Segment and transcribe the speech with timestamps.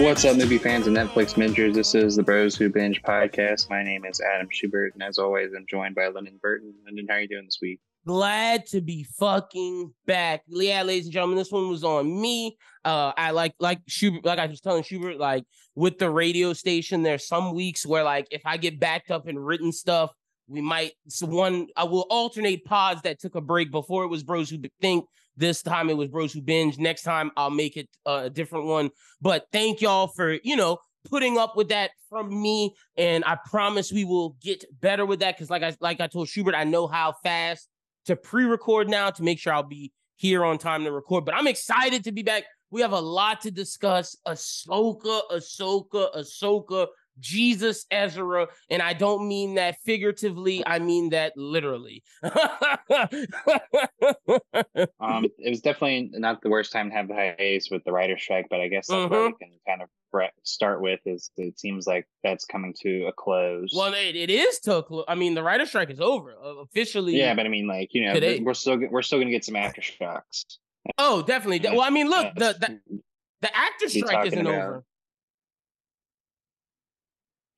[0.00, 1.74] What's up, movie fans and Netflix bingers?
[1.74, 3.68] This is the Bros Who Binge podcast.
[3.68, 6.72] My name is Adam Schubert, and as always, I'm joined by Lyndon Burton.
[6.86, 7.80] Lyndon, how are you doing this week?
[8.06, 10.40] Glad to be fucking back.
[10.48, 12.56] Yeah, ladies and gentlemen, this one was on me.
[12.82, 15.44] Uh, I like like Schubert, like I was telling Schubert, like
[15.74, 19.44] with the radio station, there's some weeks where like if I get backed up and
[19.44, 20.12] written stuff,
[20.48, 24.22] we might so one I will alternate pods that took a break before it was
[24.22, 25.04] Bros Who Think.
[25.40, 26.78] This time it was Bros Who Binge.
[26.78, 28.90] Next time I'll make it uh, a different one.
[29.22, 32.74] But thank y'all for, you know, putting up with that from me.
[32.98, 35.38] And I promise we will get better with that.
[35.38, 37.68] Cause like I like I told Schubert, I know how fast
[38.04, 41.24] to pre-record now to make sure I'll be here on time to record.
[41.24, 42.44] But I'm excited to be back.
[42.70, 44.14] We have a lot to discuss.
[44.28, 46.86] Ahsoka, Ahsoka, Ahsoka.
[47.20, 50.66] Jesus Ezra, and I don't mean that figuratively.
[50.66, 52.02] I mean that literally.
[52.22, 52.32] um,
[55.38, 58.46] it was definitely not the worst time to have the hiatus with the writer strike,
[58.50, 59.14] but I guess that's mm-hmm.
[59.14, 59.88] what we can kind of
[60.42, 63.72] start with is it seems like that's coming to a close.
[63.76, 65.04] Well, it, it is to a close.
[65.08, 67.16] I mean, the writer strike is over uh, officially.
[67.16, 68.40] Yeah, but I mean, like you know, today.
[68.40, 70.44] we're still we're still gonna get some aftershocks.
[70.98, 71.68] Oh, definitely.
[71.70, 73.00] Well, I mean, look, the the,
[73.42, 74.54] the actor strike isn't about.
[74.54, 74.84] over.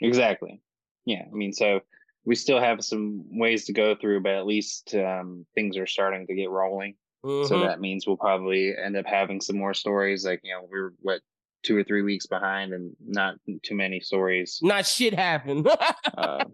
[0.06, 0.60] Exactly.
[1.04, 1.22] Yeah.
[1.30, 1.80] I mean, so
[2.24, 6.26] we still have some ways to go through, but at least um, things are starting
[6.26, 6.94] to get rolling.
[7.24, 7.48] Mm-hmm.
[7.48, 10.24] So that means we'll probably end up having some more stories.
[10.24, 11.20] Like, you know, we're what
[11.62, 14.58] two or three weeks behind and not too many stories.
[14.62, 15.68] Not shit happened.
[16.16, 16.44] uh,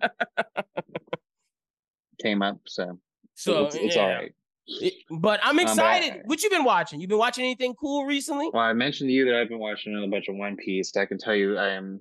[2.23, 2.61] came up.
[2.67, 2.99] So,
[3.35, 4.03] so it's, it's yeah.
[4.03, 4.35] all right.
[4.67, 6.11] It, but I'm excited.
[6.11, 7.01] Um, but, what you been watching?
[7.01, 8.51] You been watching anything cool recently?
[8.53, 10.95] Well, I mentioned to you that I've been watching a bunch of One Piece.
[10.95, 12.01] I can tell you I am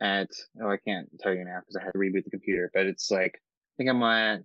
[0.00, 0.28] at
[0.62, 3.10] oh I can't tell you now because I had to reboot the computer, but it's
[3.10, 4.42] like I think I'm at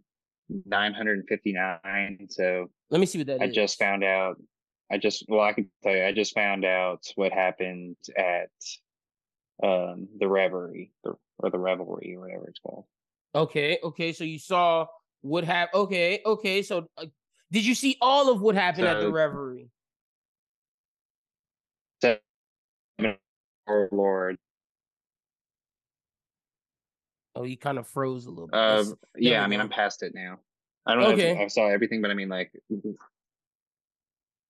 [0.65, 2.27] 959.
[2.29, 3.55] So let me see what that I is.
[3.55, 4.37] just found out.
[4.91, 8.49] I just well I can tell you I just found out what happened at
[9.63, 12.85] um the reverie or, or the revelry or whatever it's called.
[13.33, 14.11] Okay, okay.
[14.11, 14.87] So you saw
[15.21, 15.83] what happened.
[15.83, 16.61] Okay, okay.
[16.61, 17.05] So uh,
[17.51, 19.69] did you see all of what happened so, at the reverie?
[22.01, 22.17] So,
[23.91, 24.37] Lord
[27.35, 28.57] Oh, you kind of froze a little bit.
[28.57, 29.61] Uh, yeah, I mean.
[29.61, 30.39] I'm past it now.
[30.85, 31.33] I don't okay.
[31.33, 32.51] know if I saw everything, but I mean, like,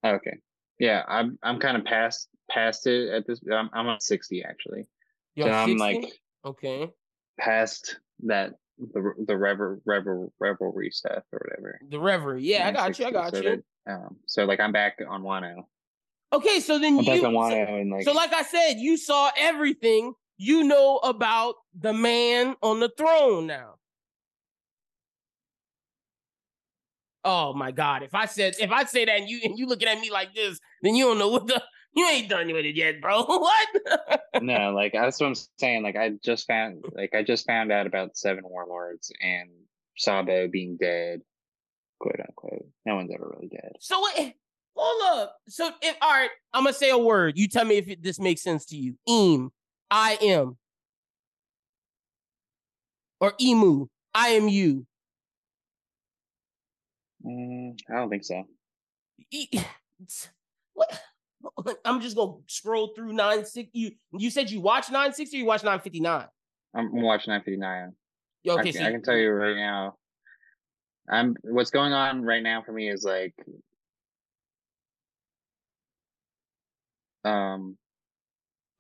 [0.06, 0.38] okay,
[0.80, 3.42] yeah, I'm I'm kind of past past it at this.
[3.52, 4.88] I'm I'm on sixty actually.
[5.36, 6.12] You're so I'm like
[6.46, 6.90] okay
[7.40, 8.54] past that
[8.94, 11.80] the the revel revel revelry stuff or whatever.
[11.90, 13.64] The reverie, yeah, I got 60, you, I got so you.
[13.86, 15.64] That, um, so like I'm back on Wano.
[16.34, 18.74] Okay, so then I'm you back on Wano so, and like so like I said,
[18.78, 23.76] you saw everything you know about the man on the throne now.
[27.24, 28.02] Oh my God!
[28.02, 30.34] If I said if I say that and you and you looking at me like
[30.34, 31.62] this, then you don't know what the
[31.94, 33.24] you ain't done with it yet, bro.
[33.26, 33.68] what?
[34.42, 35.84] no, like that's what I'm saying.
[35.84, 39.52] Like I just found like I just found out about seven warlords and
[39.96, 41.22] Sabo being dead,
[42.00, 42.66] quote unquote.
[42.88, 43.74] No one's ever really dead.
[43.80, 44.34] So wait,
[44.76, 45.38] hold up.
[45.48, 47.38] So if all right, I'm gonna say a word.
[47.38, 48.96] You tell me if it, this makes sense to you.
[49.08, 49.52] Eem.
[49.92, 50.58] I am.
[53.20, 53.88] Or emu.
[54.16, 54.88] I am you.
[57.26, 58.44] Mm, I don't think so.
[60.74, 61.00] what?
[61.86, 63.70] I'm just gonna scroll through 960.
[63.74, 66.28] You you said you watched 960 or you watched 959?
[66.74, 67.92] I'm watching 959.
[68.48, 69.96] Okay, I can, so I can tell you right now.
[71.10, 73.36] I'm what's going on right now for me is like
[77.24, 77.78] um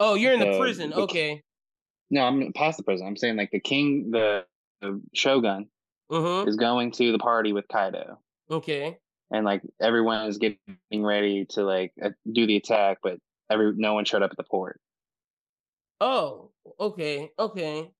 [0.03, 0.89] Oh, you're in the, the prison.
[0.89, 1.43] The, okay.
[2.09, 3.05] No, I'm past the prison.
[3.05, 4.45] I'm saying like the king, the,
[4.81, 5.67] the shogun,
[6.09, 6.45] uh-huh.
[6.47, 8.17] is going to the party with Kaido.
[8.49, 8.97] Okay.
[9.29, 10.57] And like everyone is getting
[10.91, 11.93] ready to like
[12.29, 14.81] do the attack, but every no one showed up at the port.
[16.01, 16.49] Oh,
[16.79, 17.91] okay, okay.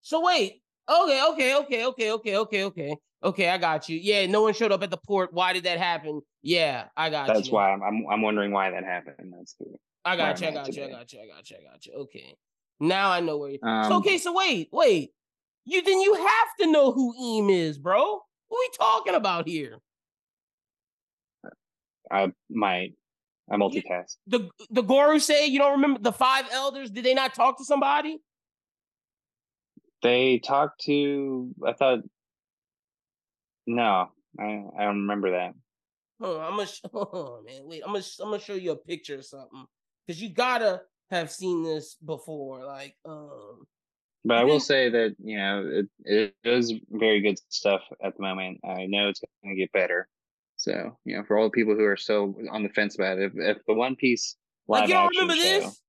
[0.00, 3.50] So wait, okay, okay, okay, okay, okay, okay, okay, okay.
[3.50, 3.98] I got you.
[3.98, 5.32] Yeah, no one showed up at the port.
[5.34, 6.22] Why did that happen?
[6.42, 7.42] Yeah, I got That's you.
[7.42, 9.34] That's why I'm, I'm I'm wondering why that happened.
[9.36, 9.66] That's the
[10.04, 10.48] I got you.
[10.48, 10.84] I got you.
[10.84, 11.20] I got you.
[11.20, 11.56] I got you.
[11.56, 11.92] I got you.
[11.94, 12.34] Okay.
[12.80, 13.50] Now I know where.
[13.50, 13.58] You...
[13.62, 14.18] Um, so, okay.
[14.18, 15.12] So wait, wait.
[15.66, 18.02] You then you have to know who Eem is, bro.
[18.48, 19.78] What are we talking about here?
[22.10, 22.94] I might.
[23.50, 24.16] I multitask.
[24.26, 26.90] the the Gorosei you don't remember the five elders.
[26.90, 28.18] Did they not talk to somebody?
[30.02, 31.50] They talked to.
[31.66, 32.00] I thought.
[33.66, 34.08] No,
[34.38, 34.44] I
[34.78, 35.54] I don't remember that.
[36.20, 36.68] Oh, I'm gonna.
[36.94, 37.82] Oh man, wait.
[37.84, 38.04] I'm gonna.
[38.20, 39.66] I'm gonna show you a picture or something
[40.10, 42.64] because you gotta have seen this before.
[42.64, 43.64] Like, um,
[44.24, 48.22] but I will say that you know it, it is very good stuff at the
[48.22, 48.58] moment.
[48.64, 50.08] I know it's going to get better.
[50.56, 53.30] So you know, for all the people who are still on the fence about it,
[53.32, 54.34] if, if the One Piece
[54.66, 55.80] live like don't remember show, this,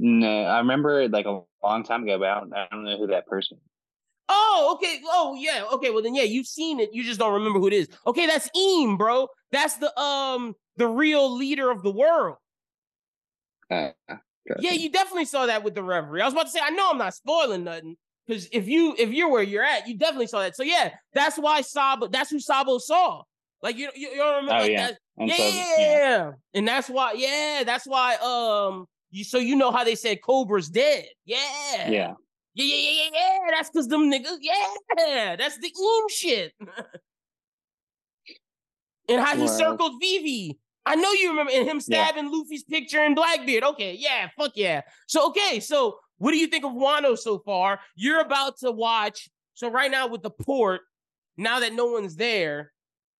[0.00, 2.98] No, I remember it like a long time ago, but I don't, I don't know
[2.98, 3.58] who that person.
[4.28, 5.00] Oh, okay.
[5.06, 5.64] Oh, yeah.
[5.72, 5.90] Okay.
[5.90, 6.90] Well, then, yeah, you've seen it.
[6.92, 7.88] You just don't remember who it is.
[8.06, 9.28] Okay, that's Eam, bro.
[9.50, 12.38] That's the um the real leader of the world.
[13.70, 13.90] Uh,
[14.58, 16.22] yeah, you definitely saw that with the Reverie.
[16.22, 17.96] I was about to say, I know I'm not spoiling nothing
[18.26, 20.56] because if you if you're where you're at, you definitely saw that.
[20.56, 22.08] So yeah, that's why Sabo.
[22.08, 23.22] That's who Sabo saw.
[23.62, 24.54] Like you, you, you don't remember?
[24.54, 24.90] Oh, like yeah.
[25.18, 27.12] Yeah, so, yeah, and that's why.
[27.12, 28.14] Yeah, that's why.
[28.16, 31.04] Um, you so you know how they said Cobra's dead.
[31.26, 31.36] Yeah.
[31.90, 32.14] Yeah.
[32.54, 33.50] Yeah, yeah, yeah, yeah, yeah.
[33.50, 34.38] That's because them niggas.
[34.40, 36.52] Yeah, that's the Eem shit.
[39.10, 40.58] and how he circled Vivi.
[40.86, 42.30] I know you remember and him stabbing yeah.
[42.32, 43.64] Luffy's picture in Blackbeard.
[43.64, 44.82] Okay, yeah, fuck yeah.
[45.06, 47.80] So okay, so what do you think of Wano so far?
[47.96, 49.28] You're about to watch.
[49.54, 50.82] So right now with the port,
[51.36, 52.72] now that no one's there,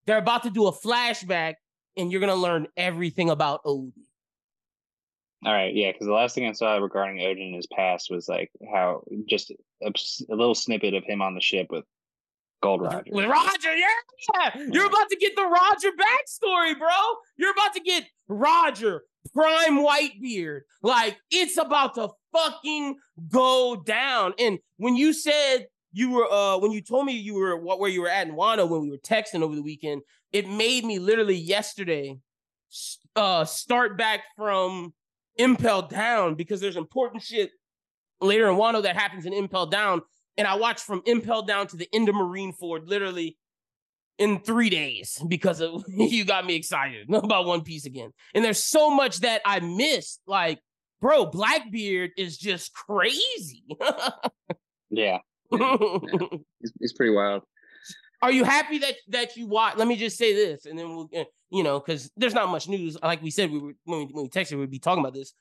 [0.06, 1.54] they're about to do a flashback,
[1.96, 3.92] and you're gonna learn everything about Oden.
[5.44, 8.28] All right, yeah, because the last thing I saw regarding Oden in his past was
[8.28, 9.92] like how just a,
[10.30, 11.84] a little snippet of him on the ship with
[12.62, 13.10] Gold Roger.
[13.12, 14.50] Roger, yeah.
[14.70, 16.88] You're about to get the Roger backstory, bro.
[17.36, 19.02] You're about to get Roger,
[19.32, 20.60] prime Whitebeard.
[20.82, 22.96] Like, it's about to fucking
[23.28, 24.34] go down.
[24.38, 27.90] And when you said you were uh when you told me you were what where
[27.90, 30.02] you were at in Wano when we were texting over the weekend,
[30.32, 32.18] it made me literally yesterday
[33.16, 34.92] uh start back from
[35.36, 37.50] Impel Down because there's important shit
[38.20, 40.02] later in Wano that happens in Impel Down.
[40.40, 43.36] And I watched from Impel Down to the end of Marineford literally
[44.18, 48.10] in three days because of you got me excited about One Piece again.
[48.34, 50.22] And there's so much that I missed.
[50.26, 50.58] Like,
[50.98, 53.64] bro, Blackbeard is just crazy.
[54.90, 55.18] yeah.
[55.52, 55.68] yeah.
[56.62, 57.42] It's, it's pretty wild.
[58.22, 59.76] Are you happy that that you watch?
[59.76, 62.66] Let me just say this, and then we'll, eh, you know, because there's not much
[62.66, 62.96] news.
[63.02, 65.34] Like we said, we were when we, when we texted, we'd be talking about this.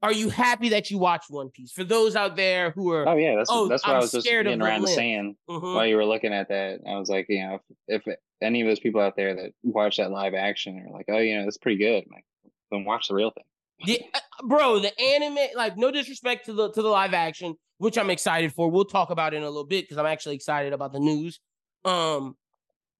[0.00, 1.72] Are you happy that you watched One Piece?
[1.72, 4.12] For those out there who are, oh yeah, that's oh, that's what I'm i was
[4.12, 5.74] just getting around saying mm-hmm.
[5.74, 6.80] while you were looking at that.
[6.88, 7.58] I was like, you know,
[7.88, 11.06] if, if any of those people out there that watch that live action are like,
[11.08, 12.24] oh, you know, that's pretty good, like,
[12.70, 13.44] then watch the real thing.
[13.80, 17.98] Yeah, uh, bro, the anime, like, no disrespect to the to the live action, which
[17.98, 18.70] I'm excited for.
[18.70, 21.40] We'll talk about it in a little bit because I'm actually excited about the news.
[21.84, 22.36] Um,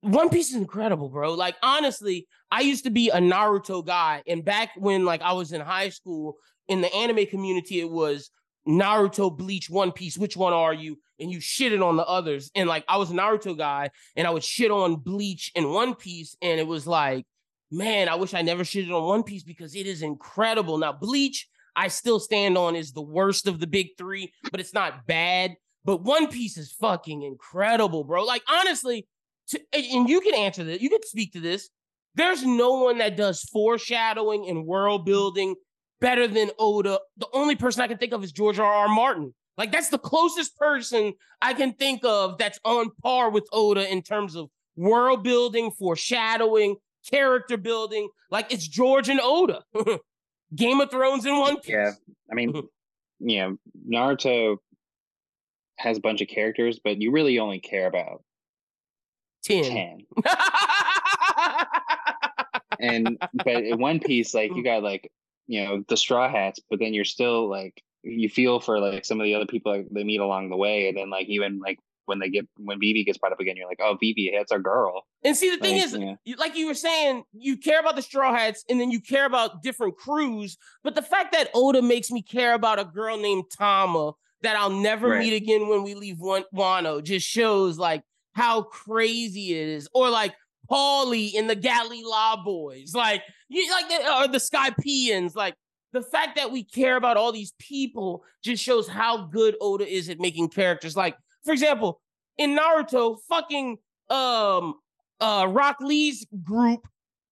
[0.01, 1.35] One Piece is incredible, bro.
[1.35, 5.53] Like honestly, I used to be a Naruto guy, and back when like I was
[5.53, 8.31] in high school in the anime community, it was
[8.69, 10.19] Naruto, Bleach, One Piece.
[10.19, 10.99] Which one are you?
[11.19, 12.51] And you shitted on the others.
[12.55, 16.37] And like I was Naruto guy, and I would shit on Bleach and One Piece,
[16.43, 17.27] and it was like,
[17.71, 20.79] man, I wish I never shitted on One Piece because it is incredible.
[20.79, 24.75] Now Bleach, I still stand on is the worst of the big three, but it's
[24.75, 25.57] not bad.
[25.85, 28.25] But One Piece is fucking incredible, bro.
[28.25, 29.07] Like honestly,
[29.49, 30.83] to, and you can answer this.
[30.83, 31.71] You can speak to this.
[32.15, 35.55] There's no one that does foreshadowing and world building
[36.01, 36.99] better than Oda.
[37.17, 38.73] The only person I can think of is George R.
[38.73, 38.89] R.
[38.89, 39.35] Martin.
[39.57, 44.03] Like that's the closest person I can think of that's on par with Oda in
[44.03, 46.77] terms of world building, foreshadowing,
[47.11, 48.09] character building.
[48.31, 49.63] Like it's George and Oda.
[50.55, 51.71] Game of Thrones in one piece.
[51.71, 51.91] Yeah.
[52.31, 52.63] I mean,
[53.21, 53.51] yeah,
[53.91, 54.57] Naruto
[55.77, 58.23] has a bunch of characters, but you really only care about
[59.45, 59.65] 10.
[59.65, 60.07] 10.
[62.81, 65.11] and but in One Piece, like you got like,
[65.49, 69.21] you know, the straw hats, but then you're still like you feel for like some
[69.21, 71.79] of the other people like, they meet along the way, and then like even like
[72.05, 74.59] when they get when Vivi gets brought up again, you're like, oh, Vivi, that's our
[74.59, 75.03] girl.
[75.25, 76.15] And see, the thing like, is, yeah.
[76.25, 79.27] you, like you were saying, you care about the Straw Hats, and then you care
[79.27, 80.57] about different crews.
[80.85, 84.13] But the fact that Oda makes me care about a girl named Tama
[84.43, 85.21] that I'll never right.
[85.21, 88.03] meet again when we leave Wano just shows like
[88.33, 89.89] how crazy it is.
[89.93, 90.35] Or like
[90.71, 95.55] Paulie in the Galley-La Boys, like you like the, or the Skypieans, like
[95.93, 100.09] the fact that we care about all these people just shows how good Oda is
[100.09, 100.97] at making characters.
[100.97, 102.01] Like, for example,
[102.37, 103.79] in Naruto, fucking
[104.11, 104.75] um
[105.21, 106.87] uh Rock Lee's group.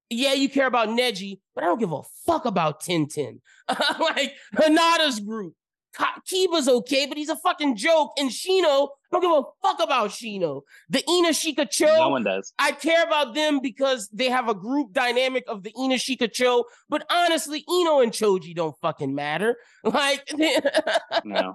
[0.09, 3.41] Yeah, you care about Neji, but I don't give a fuck about Tenten.
[3.69, 5.55] like Hinata's group.
[5.99, 8.13] Kiba's okay, but he's a fucking joke.
[8.19, 10.63] And Shino, I don't give a fuck about Shino.
[10.89, 11.87] The Ino Cho.
[11.87, 12.53] No one does.
[12.59, 16.65] I care about them because they have a group dynamic of the Ino Cho.
[16.89, 19.57] But honestly, Ino and Choji don't fucking matter.
[19.87, 20.29] Like,
[21.25, 21.55] no,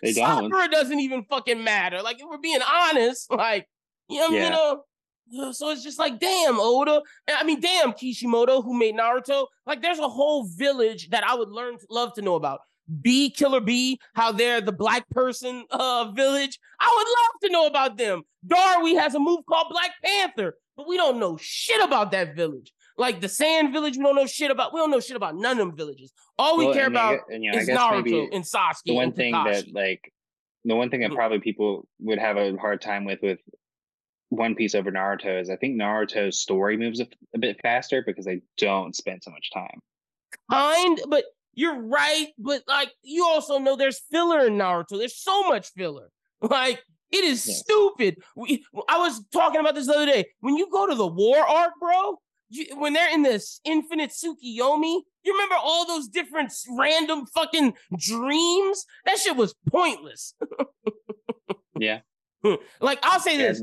[0.00, 0.44] they don't.
[0.44, 2.02] Sakura doesn't even fucking matter.
[2.02, 3.68] Like, if we're being honest, like,
[4.08, 4.44] you know, yeah.
[4.44, 5.52] you know.
[5.52, 7.02] So it's just like, damn, Oda.
[7.28, 9.48] I mean, damn, Kishimoto, who made Naruto.
[9.66, 12.60] Like, there's a whole village that I would learn, love to know about.
[13.00, 16.58] B Killer B, how they're the black person uh village.
[16.80, 18.22] I would love to know about them.
[18.46, 22.72] Darui has a move called Black Panther, but we don't know shit about that village.
[22.96, 24.74] Like the Sand Village, we don't know shit about.
[24.74, 26.12] We don't know shit about none of them villages.
[26.36, 28.82] All we well, care and about and, you know, is Naruto and Sasuke.
[28.86, 30.12] The one thing that like
[30.64, 31.14] the one thing that mm.
[31.14, 33.38] probably people would have a hard time with with
[34.30, 38.24] One Piece over Naruto is I think Naruto's story moves a, a bit faster because
[38.24, 39.80] they don't spend so much time.
[40.50, 41.24] Kind, but
[41.58, 42.28] you're right.
[42.38, 44.96] But like you also know there's filler in Naruto.
[44.96, 46.10] There's so much filler.
[46.40, 47.54] Like it is yeah.
[47.56, 48.18] stupid.
[48.36, 50.26] We, I was talking about this the other day.
[50.38, 55.00] When you go to the war arc, bro, you, when they're in this infinite Tsukiyomi,
[55.24, 58.84] you remember all those different random fucking dreams?
[59.04, 60.34] That shit was pointless.
[61.78, 62.00] yeah.
[62.80, 63.60] Like I'll say this: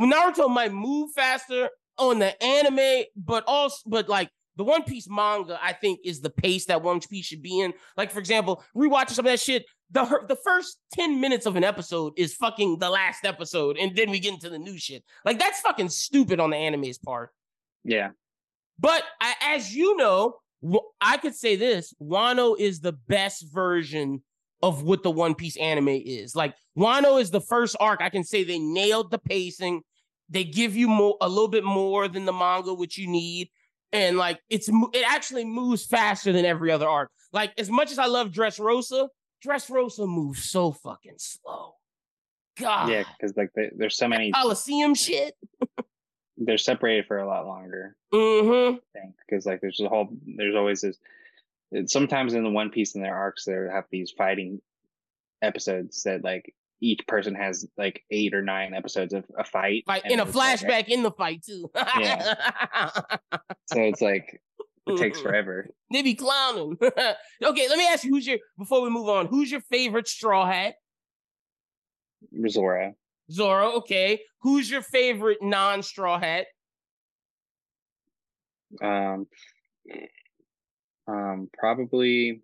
[0.00, 5.58] Naruto might move faster on the anime, but also, but like the One Piece manga,
[5.62, 7.72] I think is the pace that One Piece should be in.
[7.96, 11.64] Like for example, rewatching some of that shit, the the first 10 minutes of an
[11.64, 15.04] episode is fucking the last episode and then we get into the new shit.
[15.24, 17.30] Like that's fucking stupid on the anime's part.
[17.84, 18.10] Yeah.
[18.78, 20.36] But I, as you know
[21.00, 24.22] i could say this wano is the best version
[24.62, 26.36] of what the one piece anime is.
[26.36, 28.00] Like wano is the first arc.
[28.00, 29.82] I can say they nailed the pacing.
[30.28, 33.50] They give you more a little bit more than the manga which you need
[33.92, 37.98] and like it's it actually moves faster than every other arc like as much as
[37.98, 39.08] i love dressrosa
[39.44, 41.74] Dressrosa moves so fucking slow.
[42.58, 42.90] God.
[42.90, 45.34] Yeah, because like they, there's so many Coliseum shit.
[46.36, 47.96] they're separated for a lot longer.
[48.12, 48.76] Mm-hmm.
[49.26, 50.98] because like there's a whole there's always this.
[51.86, 54.60] Sometimes in the One Piece in their arcs, they have these fighting
[55.40, 59.84] episodes that like each person has like eight or nine episodes of a fight.
[59.86, 61.70] Fight in a flashback like, in the fight too.
[61.98, 62.34] yeah.
[63.66, 64.42] So it's like
[64.86, 65.70] it takes forever.
[65.90, 66.76] They be clowning.
[66.82, 70.44] okay, let me ask you who's your before we move on, who's your favorite straw
[70.44, 70.74] hat?
[72.48, 72.94] Zoro.
[73.30, 74.20] Zoro, okay.
[74.42, 76.46] Who's your favorite non-straw hat?
[78.82, 79.26] Um
[81.06, 82.42] um probably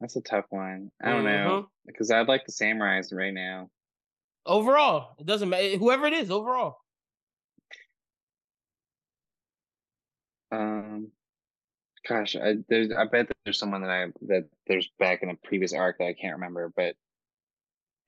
[0.00, 0.90] that's a tough one.
[1.02, 1.48] I don't mm-hmm.
[1.48, 3.70] know because I'd like the samurais right now.
[4.44, 5.76] Overall, it doesn't matter.
[5.76, 6.78] Whoever it is, overall.
[10.52, 11.08] Um,
[12.08, 15.72] gosh, I there's I bet there's someone that I that there's back in a previous
[15.72, 16.94] arc that I can't remember, but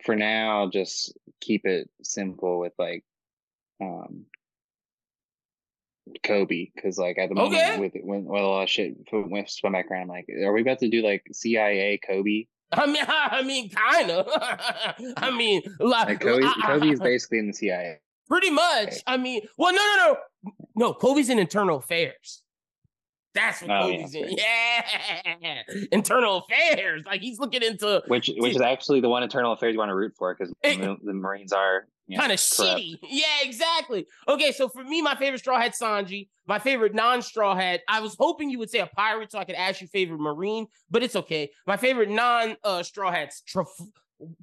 [0.04, 3.04] for now, I'll just keep it simple with like,
[3.80, 4.26] um,
[6.24, 7.78] Koby because like at the moment okay.
[7.78, 10.78] with when with a lot of shit with spun background, I'm like, are we about
[10.80, 12.48] to do like CIA Koby?
[12.72, 14.26] I mean, I mean, kind of.
[15.16, 17.98] I mean, like, like Kobe, Koby is basically in the CIA.
[18.28, 18.96] Pretty much.
[19.06, 20.94] I mean, well, no, no, no, no.
[20.94, 22.42] Koby's in internal affairs.
[23.34, 24.82] That's what oh, Koby's yeah.
[25.24, 25.38] in.
[25.40, 25.62] Yeah,
[25.92, 27.04] internal affairs.
[27.06, 29.94] Like he's looking into which, which is actually the one internal affairs you want to
[29.94, 31.86] root for because the Marines are
[32.16, 32.98] kind of shitty.
[33.08, 34.06] Yeah, exactly.
[34.26, 36.28] Okay, so for me, my favorite straw hat Sanji.
[36.46, 37.80] My favorite non-straw hat.
[37.88, 40.66] I was hoping you would say a pirate, so I could ask you favorite Marine,
[40.90, 41.50] but it's okay.
[41.66, 43.88] My favorite non uh, straw hats Traf-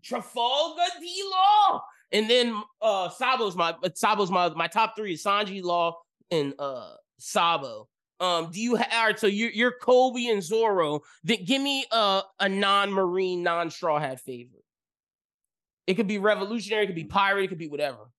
[0.03, 1.81] Trafalgar D Law.
[2.11, 5.97] And then uh Sabo's my Sabo's my my top three is Sanji Law
[6.31, 7.87] and uh Sabo.
[8.19, 9.19] Um, do you have all right?
[9.19, 11.01] So you're you're Koby and Zoro.
[11.23, 14.64] Then give me a a non-marine, non-straw hat favorite.
[15.87, 18.09] It could be revolutionary, it could be pirate, it could be whatever.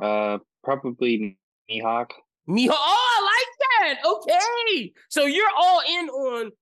[0.00, 1.38] Uh, probably
[1.70, 2.10] Mihawk.
[2.48, 2.70] Mihawk.
[2.72, 4.08] Oh, I like that.
[4.08, 6.52] Okay, so you're all in on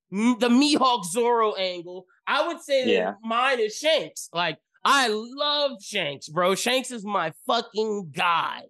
[0.41, 2.07] the Mihawk Zoro angle.
[2.27, 3.13] I would say that yeah.
[3.23, 4.29] mine is Shanks.
[4.33, 6.55] Like I love Shanks, bro.
[6.55, 8.63] Shanks is my fucking guy.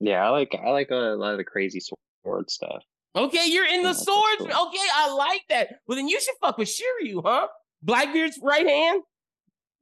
[0.00, 2.82] Yeah, I like I like a lot of the crazy sword stuff.
[3.14, 4.40] Okay, you're in the swords.
[4.40, 4.50] Okay,
[4.94, 5.76] I like that.
[5.86, 7.46] Well, then you should fuck with Shiryu, huh?
[7.82, 9.02] Blackbeard's right hand.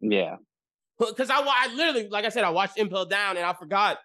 [0.01, 0.37] Yeah.
[0.99, 3.99] Because I, I literally, like I said, I watched Impel Down and I forgot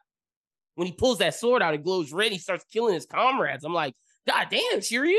[0.75, 2.31] when he pulls that sword out, it glows red.
[2.31, 3.63] He starts killing his comrades.
[3.63, 3.95] I'm like,
[4.27, 5.15] God damn, Shiryu.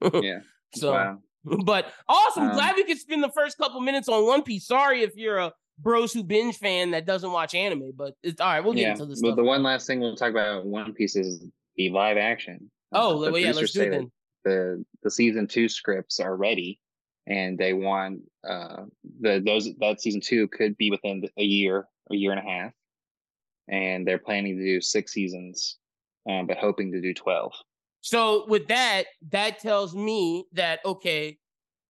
[0.22, 0.40] yeah.
[0.74, 1.18] so, wow.
[1.64, 2.44] but awesome.
[2.44, 4.66] Um, Glad we could spend the first couple minutes on One Piece.
[4.66, 8.48] Sorry if you're a bros who binge fan that doesn't watch anime, but it's all
[8.48, 8.62] right.
[8.62, 8.92] We'll get yeah.
[8.92, 9.20] into this.
[9.22, 11.44] Well, the one last thing we'll talk about One Piece is
[11.78, 12.70] the live action.
[12.92, 14.12] Oh, well, yeah, let's do it then.
[14.44, 16.80] The the season two scripts are ready,
[17.26, 18.84] and they want uh
[19.20, 22.72] the those that season two could be within a year, a year and a half,
[23.68, 25.78] and they're planning to do six seasons,
[26.28, 27.52] um, but hoping to do twelve.
[28.00, 31.38] So with that, that tells me that okay,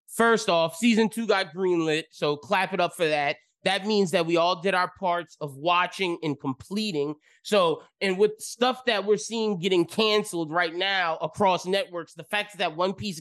[0.09, 3.37] first off, season two got greenlit, so clap it up for that.
[3.65, 7.15] That means that we all did our parts of watching and completing.
[7.43, 12.59] So, and with stuff that we're seeing getting canceled right now across networks, the fact
[12.59, 13.21] that One Piece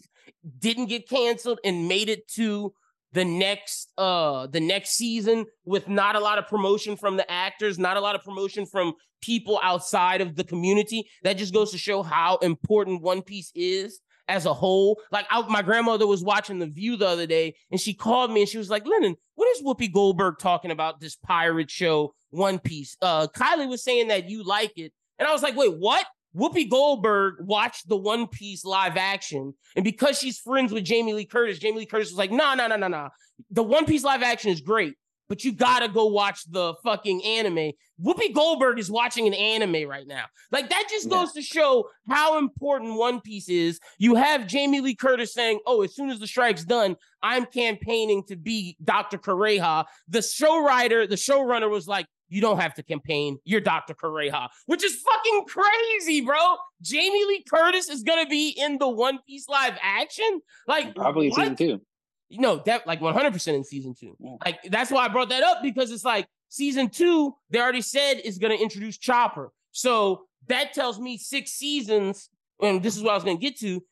[0.60, 2.74] didn't get canceled and made it to
[3.14, 7.80] the next uh the next season with not a lot of promotion from the actors,
[7.80, 11.10] not a lot of promotion from people outside of the community.
[11.24, 15.00] That just goes to show how important One Piece is as a whole.
[15.12, 18.42] Like I, my grandmother was watching The View the other day, and she called me
[18.42, 22.60] and she was like, "Lyndon, what is Whoopi Goldberg talking about this pirate show One
[22.60, 26.06] Piece?" Uh, Kylie was saying that you like it, and I was like, "Wait, what?"
[26.36, 31.26] Whoopi Goldberg watched the One Piece live action, and because she's friends with Jamie Lee
[31.26, 33.10] Curtis, Jamie Lee Curtis was like, "No, no, no, no, no.
[33.52, 34.96] The One Piece live action is great,
[35.30, 37.72] but you gotta go watch the fucking anime."
[38.04, 40.26] Whoopi Goldberg is watching an anime right now.
[40.52, 41.42] Like that just goes yeah.
[41.42, 43.80] to show how important One Piece is.
[43.98, 48.24] You have Jamie Lee Curtis saying, "Oh, as soon as the strike's done, I'm campaigning
[48.28, 49.18] to be Dr.
[49.18, 53.40] Kureha." The show writer, the showrunner was like, you don't have to campaign.
[53.46, 53.94] You're Dr.
[53.94, 56.38] Kureha, which is fucking crazy, bro.
[56.82, 60.42] Jamie Lee Curtis is gonna be in the One Piece live action.
[60.68, 61.40] Like probably what?
[61.40, 61.82] season two.
[62.30, 64.16] No, that like 100% in season two.
[64.44, 68.16] Like that's why I brought that up because it's like season two, they already said
[68.24, 69.52] is gonna introduce Chopper.
[69.72, 72.30] So that tells me six seasons,
[72.62, 73.84] and this is what I was gonna get to.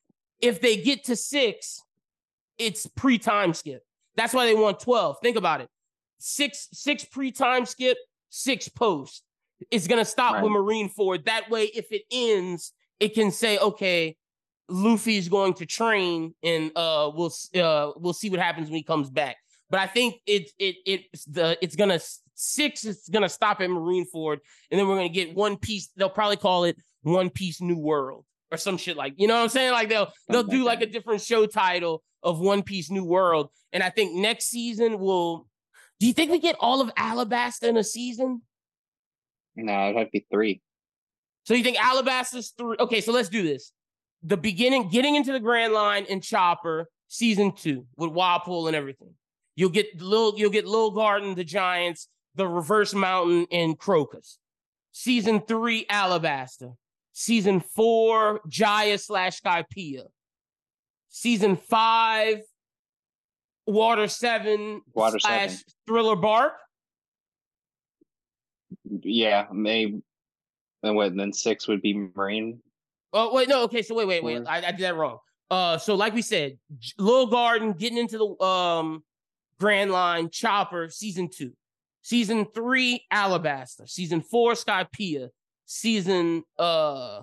[0.41, 1.81] If they get to six,
[2.57, 3.83] it's pre-time skip.
[4.15, 5.17] That's why they want 12.
[5.21, 5.69] Think about it.
[6.17, 7.97] Six, six pre-time skip,
[8.29, 9.23] six post.
[9.71, 10.43] It's gonna stop right.
[10.43, 11.25] with Marineford.
[11.25, 14.17] That way, if it ends, it can say, okay,
[14.67, 19.09] Luffy's going to train, and uh, we'll uh, we'll see what happens when he comes
[19.09, 19.37] back.
[19.69, 21.99] But I think it it it's the it's gonna
[22.33, 22.85] six.
[22.85, 24.39] It's gonna stop at Marineford,
[24.71, 25.89] and then we're gonna get One Piece.
[25.95, 29.43] They'll probably call it One Piece New World or some shit like you know what
[29.43, 29.71] I'm saying.
[29.71, 33.83] Like they'll they'll do like a different show title of One Piece New World, and
[33.83, 35.47] I think next season will
[35.99, 38.41] do you think we get all of Alabasta in a season?
[39.55, 40.61] No, it'd have to be three.
[41.45, 42.75] So you think Alabasta's three?
[42.79, 43.71] Okay, so let's do this.
[44.27, 49.13] The beginning, getting into the Grand Line and Chopper, season two with Wapol and everything.
[49.55, 54.39] You'll get little, you'll get Little Garden, the Giants, the Reverse Mountain, and Crocus.
[54.91, 56.75] Season three, Alabasta.
[57.13, 60.03] Season four, Jaya slash Skypiea.
[61.09, 62.39] Season five,
[63.67, 65.63] Water Seven Water slash Seven.
[65.87, 66.53] Thriller Bark.
[69.01, 70.01] Yeah, maybe.
[70.83, 71.15] And what?
[71.15, 72.59] Then six would be Marine.
[73.15, 73.63] Oh wait, no.
[73.63, 74.43] Okay, so wait, wait, wait.
[74.45, 75.19] I, I did that wrong.
[75.49, 76.57] Uh, so like we said,
[76.99, 79.03] Little Garden getting into the um
[79.57, 81.53] Grand Line, Chopper, season two,
[82.01, 85.29] season three, Alabasta, season four, Skypiea,
[85.65, 87.21] season uh,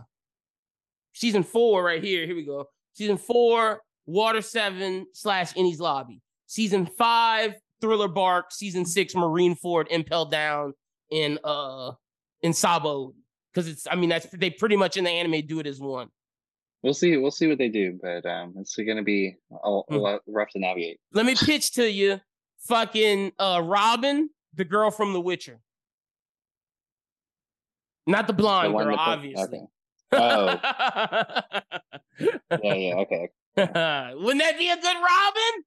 [1.12, 2.24] season four right here.
[2.24, 2.66] Here we go.
[2.94, 6.22] Season four, Water Seven slash Enies Lobby.
[6.46, 8.50] Season five, Thriller Bark.
[8.50, 10.72] Season six, Marineford Impel Down
[11.11, 11.92] in uh
[12.40, 13.12] in Sabo.
[13.52, 16.08] Because it's, I mean, that's they pretty much in the anime do it as one.
[16.82, 17.16] We'll see.
[17.16, 19.96] We'll see what they do, but um, it's going to be a, a hmm.
[19.96, 20.98] lot rough to navigate.
[21.12, 22.20] Let me pitch to you,
[22.66, 25.60] fucking uh, Robin, the girl from The Witcher,
[28.06, 29.44] not the blonde the girl, obviously.
[29.44, 29.66] Okay.
[30.12, 30.58] Oh.
[32.62, 33.28] yeah, yeah, okay.
[33.56, 35.64] Wouldn't that be a good Robin?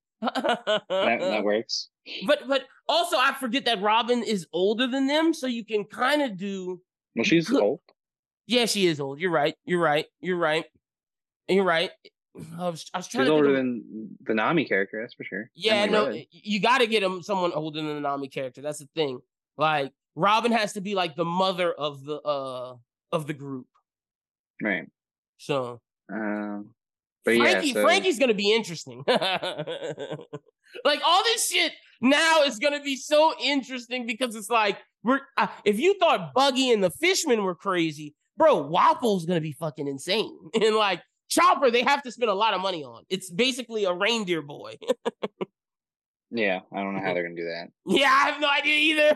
[0.89, 1.89] that, that works.
[2.27, 6.21] But but also I forget that Robin is older than them, so you can kind
[6.21, 6.81] of do.
[7.15, 7.61] Well, she's good.
[7.61, 7.79] old.
[8.47, 9.19] Yeah, she is old.
[9.19, 9.55] You're right.
[9.65, 10.05] You're right.
[10.21, 10.65] You're right.
[11.47, 11.91] You're right.
[12.57, 13.55] I was, I was trying she's older of...
[13.55, 14.99] than the Nami character.
[15.01, 15.49] That's for sure.
[15.55, 18.61] Yeah, no, you got to get him someone older than the Nami character.
[18.61, 19.19] That's the thing.
[19.57, 22.75] Like Robin has to be like the mother of the uh
[23.11, 23.67] of the group.
[24.61, 24.87] Right.
[25.37, 25.81] So.
[26.11, 26.71] Um.
[27.23, 27.81] But Franky, yeah, so...
[27.81, 29.03] Franky's gonna be interesting.
[29.07, 35.47] like all this shit now is gonna be so interesting because it's like we're uh,
[35.63, 40.37] if you thought Buggy and the Fishmen were crazy, bro, Wapol's gonna be fucking insane.
[40.61, 43.03] And like Chopper, they have to spend a lot of money on.
[43.09, 44.75] It's basically a reindeer boy.
[46.31, 47.67] yeah, I don't know how they're gonna do that.
[47.85, 49.15] Yeah, I have no idea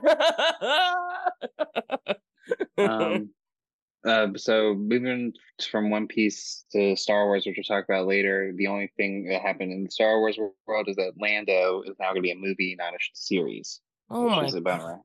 [2.78, 2.92] either.
[2.92, 3.30] um,
[4.06, 5.34] uh, so moving
[5.70, 9.42] from One Piece to Star Wars, which we'll talk about later, the only thing that
[9.42, 12.36] happened in the Star Wars world is that Lando is now going to be a
[12.36, 13.82] movie, not a series.
[14.10, 14.46] Oh my!
[14.46, 15.02] Is a bummer.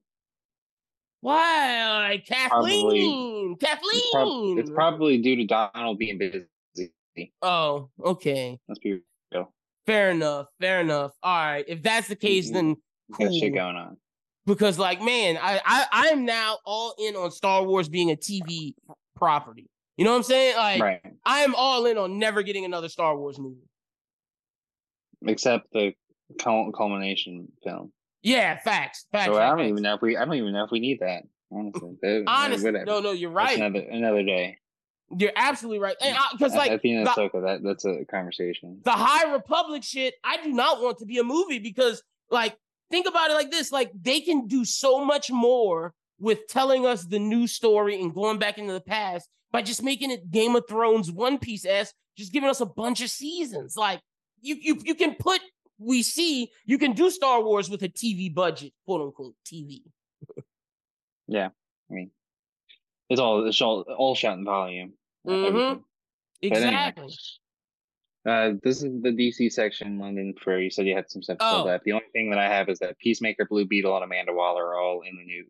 [1.24, 3.56] Why, Kathleen?
[3.56, 3.94] Probably, Kathleen.
[3.94, 6.44] It's, prob- it's, probably due to Donald being busy.
[7.40, 8.58] Oh, okay.
[8.68, 9.00] Let's be
[9.32, 9.50] real.
[9.86, 10.48] Fair enough.
[10.60, 11.12] Fair enough.
[11.22, 11.64] All right.
[11.66, 12.54] If that's the case, mm-hmm.
[12.54, 12.76] then
[13.14, 13.28] cool.
[13.28, 13.96] Got shit going on
[14.44, 18.16] because like man I, I i am now all in on star wars being a
[18.16, 18.74] tv
[19.16, 21.00] property you know what i'm saying like right.
[21.24, 23.68] i am all in on never getting another star wars movie
[25.26, 25.94] except the
[26.38, 27.92] culmination film
[28.24, 29.68] yeah facts facts so i don't facts.
[29.68, 32.98] even know if we i don't even know if we need that honestly honestly no
[33.00, 34.58] no you're right another another day
[35.16, 35.96] You're absolutely right.
[36.32, 38.80] Because like Athena the, Ahsoka, that that's a conversation.
[38.84, 42.56] The High Republic shit, I do not want to be a movie because like
[42.90, 47.04] think about it like this: like they can do so much more with telling us
[47.04, 50.64] the new story and going back into the past by just making it Game of
[50.68, 53.76] Thrones One Piece s, just giving us a bunch of seasons.
[53.76, 54.00] Like
[54.40, 55.40] you you you can put
[55.78, 59.82] we see you can do Star Wars with a TV budget, quote unquote TV.
[61.26, 61.48] yeah,
[61.90, 62.10] I mean,
[63.08, 64.92] it's all it's all all shot in volume.
[65.26, 65.80] Mm-hmm.
[66.42, 67.14] Exactly.
[68.28, 70.34] uh, this is the DC section, Lyndon.
[70.40, 71.66] For you said you had some stuff oh.
[71.66, 71.82] that.
[71.84, 74.78] The only thing that I have is that Peacemaker, Blue Beetle, and Amanda Waller are
[74.78, 75.44] all in the new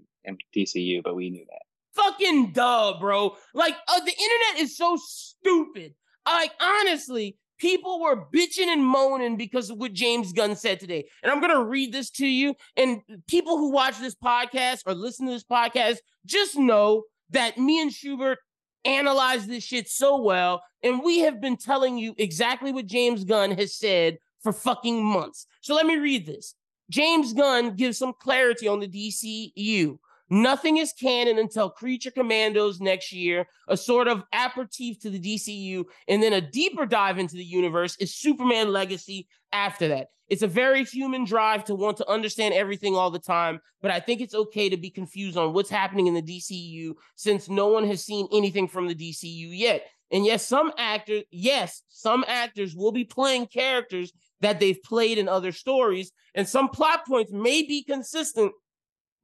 [0.56, 1.62] DCU, but we knew that.
[1.94, 3.36] Fucking duh, bro.
[3.54, 5.94] Like uh, the internet is so stupid.
[6.26, 11.08] Like honestly, people were bitching and moaning because of what James Gunn said today.
[11.22, 12.54] And I'm going to read this to you.
[12.76, 17.80] And people who watch this podcast or listen to this podcast, just know that me
[17.80, 18.38] and Schubert
[18.84, 20.62] analyze this shit so well.
[20.82, 25.46] And we have been telling you exactly what James Gunn has said for fucking months.
[25.62, 26.54] So let me read this.
[26.90, 29.98] James Gunn gives some clarity on the DCU.
[30.34, 35.84] Nothing is canon until Creature Commandos next year, a sort of aperitif to the DCU,
[36.08, 40.08] and then a deeper dive into the universe is Superman Legacy after that.
[40.28, 44.00] It's a very human drive to want to understand everything all the time, but I
[44.00, 47.86] think it's okay to be confused on what's happening in the DCU since no one
[47.86, 49.86] has seen anything from the DCU yet.
[50.10, 55.28] And yes, some actors, yes, some actors will be playing characters that they've played in
[55.28, 58.50] other stories, and some plot points may be consistent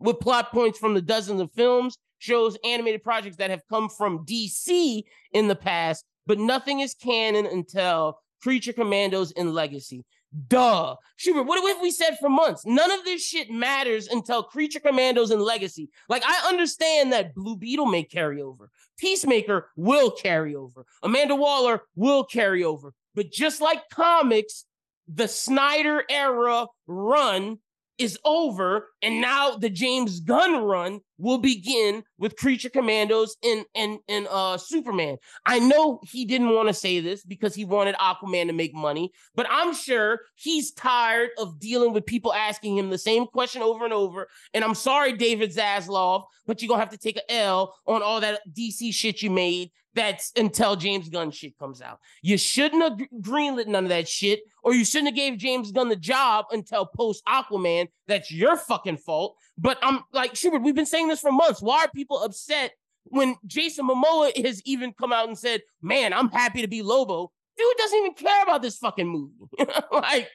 [0.00, 4.24] with plot points from the dozens of films, shows, animated projects that have come from
[4.24, 10.04] DC in the past, but nothing is canon until Creature Commandos and Legacy.
[10.48, 10.94] Duh.
[11.16, 12.64] Schubert, what have we said for months?
[12.64, 15.90] None of this shit matters until Creature Commandos and Legacy.
[16.08, 21.82] Like, I understand that Blue Beetle may carry over, Peacemaker will carry over, Amanda Waller
[21.96, 22.94] will carry over.
[23.14, 24.66] But just like comics,
[25.12, 27.58] the Snyder era run
[28.00, 33.98] is over, and now the James Gunn run will begin with Creature Commandos and and
[34.08, 35.18] and uh Superman.
[35.44, 39.12] I know he didn't want to say this because he wanted Aquaman to make money,
[39.34, 43.84] but I'm sure he's tired of dealing with people asking him the same question over
[43.84, 44.28] and over.
[44.54, 48.20] And I'm sorry, David Zaslav, but you're gonna have to take a L on all
[48.20, 51.98] that DC shit you made that's until James Gunn shit comes out.
[52.22, 55.88] You shouldn't have greenlit none of that shit, or you shouldn't have gave James Gunn
[55.88, 57.88] the job until post Aquaman.
[58.06, 59.36] That's your fucking fault.
[59.58, 61.60] But I'm like, Schubert, we've been saying this for months.
[61.60, 62.72] Why are people upset
[63.04, 67.32] when Jason Momoa has even come out and said, Man, I'm happy to be Lobo?
[67.56, 69.34] Dude doesn't even care about this fucking movie.
[69.92, 70.28] like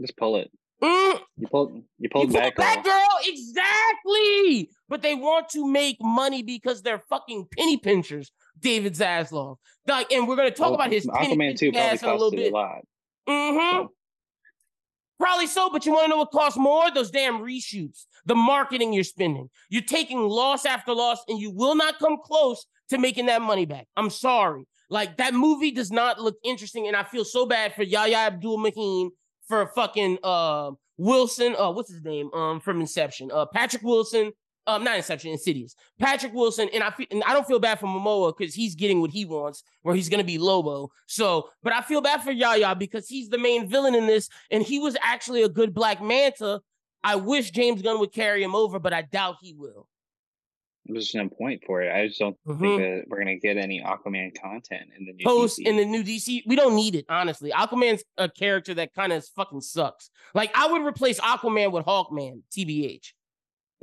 [0.00, 0.50] just pull it.
[0.82, 3.08] Mm, you pulled you pulled you back, back girl.
[3.24, 4.70] Exactly.
[4.88, 8.32] But they want to make money because they're fucking penny pinchers.
[8.64, 9.56] David Zaslav.
[9.86, 12.52] Like, and we're gonna talk about his Aquaman two probably cost a little bit.
[12.52, 12.80] A lot.
[13.28, 13.76] Mm-hmm.
[13.76, 13.92] So.
[15.20, 16.90] Probably so, but you want to know what costs more?
[16.90, 19.48] Those damn reshoots, the marketing you're spending.
[19.68, 23.66] You're taking loss after loss, and you will not come close to making that money
[23.66, 23.86] back.
[23.96, 24.66] I'm sorry.
[24.90, 28.58] Like that movie does not look interesting, and I feel so bad for Yahya Abdul
[28.58, 29.10] Mateen
[29.46, 31.54] for fucking uh Wilson.
[31.56, 32.32] Uh, what's his name?
[32.32, 33.30] Um, from Inception.
[33.32, 34.32] Uh, Patrick Wilson
[34.66, 35.76] um, not Inception, Insidious.
[35.98, 39.00] Patrick Wilson, and I feel, and I don't feel bad for Momoa because he's getting
[39.00, 40.90] what he wants, where he's gonna be Lobo.
[41.06, 44.62] So, but I feel bad for Yahya because he's the main villain in this, and
[44.62, 46.60] he was actually a good Black Manta.
[47.02, 49.86] I wish James Gunn would carry him over, but I doubt he will.
[50.86, 51.94] There's no point for it.
[51.94, 52.60] I just don't mm-hmm.
[52.60, 55.66] think that we're gonna get any Aquaman content in the new post DC.
[55.66, 56.42] in the new DC.
[56.46, 57.50] We don't need it, honestly.
[57.50, 60.08] Aquaman's a character that kind of fucking sucks.
[60.34, 63.12] Like I would replace Aquaman with Hawkman, TBH.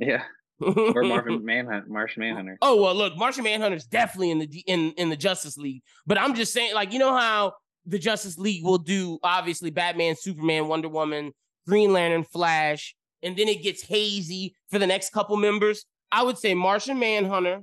[0.00, 0.22] Yeah
[0.94, 2.58] or Marvin Manhunt, Martian Manhunter.
[2.62, 5.82] Oh well, look, Martian Manhunter's definitely in the in in the Justice League.
[6.06, 7.54] But I'm just saying, like, you know how
[7.86, 11.32] the Justice League will do obviously Batman, Superman, Wonder Woman,
[11.66, 15.84] Green Lantern, Flash, and then it gets hazy for the next couple members.
[16.10, 17.62] I would say Martian Manhunter,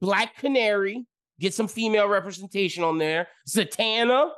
[0.00, 1.04] Black Canary,
[1.38, 3.28] get some female representation on there.
[3.48, 4.30] Zatanna,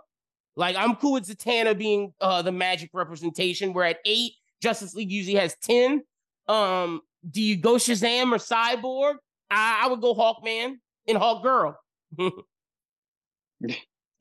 [0.56, 3.72] like I'm cool with Zatanna being uh, the magic representation.
[3.72, 4.32] We're at eight.
[4.60, 6.02] Justice League usually has ten.
[6.48, 9.14] Um, do you go Shazam or Cyborg?
[9.50, 11.78] I, I would go Hawkman and Hawk Girl.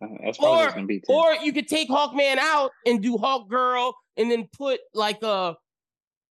[0.02, 1.06] That's or, gonna be too.
[1.10, 5.56] or you could take Hawkman out and do Hawk Girl and then put like a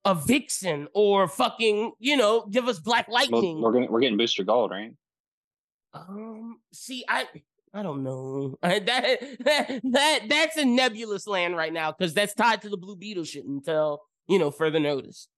[0.05, 3.61] a Vixen or fucking, you know, give us Black Lightning.
[3.61, 4.93] Well, we're getting we're getting Booster Gold, right?
[5.93, 7.27] Um, see, I
[7.73, 8.59] I don't know.
[8.63, 12.97] that that, that that's a nebulous land right now because that's tied to the Blue
[12.97, 15.29] Beetle shit until you know further notice.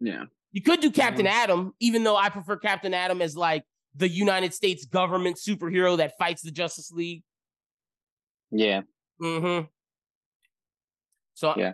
[0.00, 0.24] Yeah.
[0.52, 4.54] You could do Captain Atom, even though I prefer Captain Atom as like the United
[4.54, 7.22] States government superhero that fights the Justice League.
[8.50, 8.82] Yeah.
[9.22, 9.66] Mm-hmm.
[11.34, 11.72] So yeah,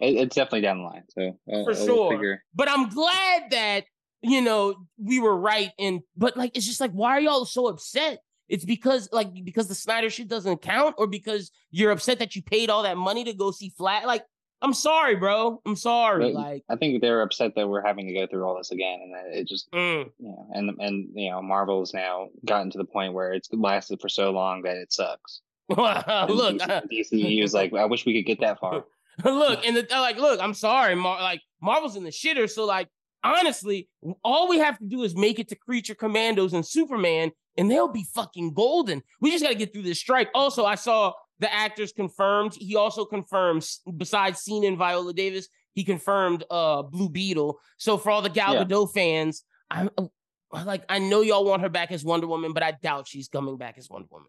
[0.00, 1.02] it's definitely down the line.
[1.08, 2.12] So I'll, for sure.
[2.12, 2.44] Figure...
[2.54, 3.84] But I'm glad that
[4.22, 5.72] you know we were right.
[5.78, 8.20] And but like it's just like why are y'all so upset?
[8.48, 12.42] It's because like because the Snyder shit doesn't count, or because you're upset that you
[12.42, 14.06] paid all that money to go see Flat.
[14.06, 14.22] Like
[14.62, 15.60] I'm sorry, bro.
[15.64, 16.32] I'm sorry.
[16.32, 19.00] But like I think they're upset that we're having to go through all this again,
[19.02, 20.10] and that it just mm.
[20.18, 24.00] you know, and and you know, Marvel's now gotten to the point where it's lasted
[24.00, 25.40] for so long that it sucks.
[25.70, 28.84] look, DC, was like, I wish we could get that far.
[29.24, 32.50] look, and the, like, look, I'm sorry, Mar- like Marvel's in the shitter.
[32.50, 32.88] So like,
[33.22, 33.88] honestly,
[34.24, 37.88] all we have to do is make it to Creature Commandos and Superman, and they'll
[37.92, 39.02] be fucking golden.
[39.20, 40.28] We just got to get through this strike.
[40.34, 42.54] Also, I saw the actors confirmed.
[42.54, 47.58] He also confirms, besides Cena and Viola Davis, he confirmed uh Blue Beetle.
[47.78, 48.64] So for all the Gal yeah.
[48.64, 50.06] Gadot fans, I'm uh,
[50.52, 53.56] like, I know y'all want her back as Wonder Woman, but I doubt she's coming
[53.56, 54.28] back as Wonder Woman.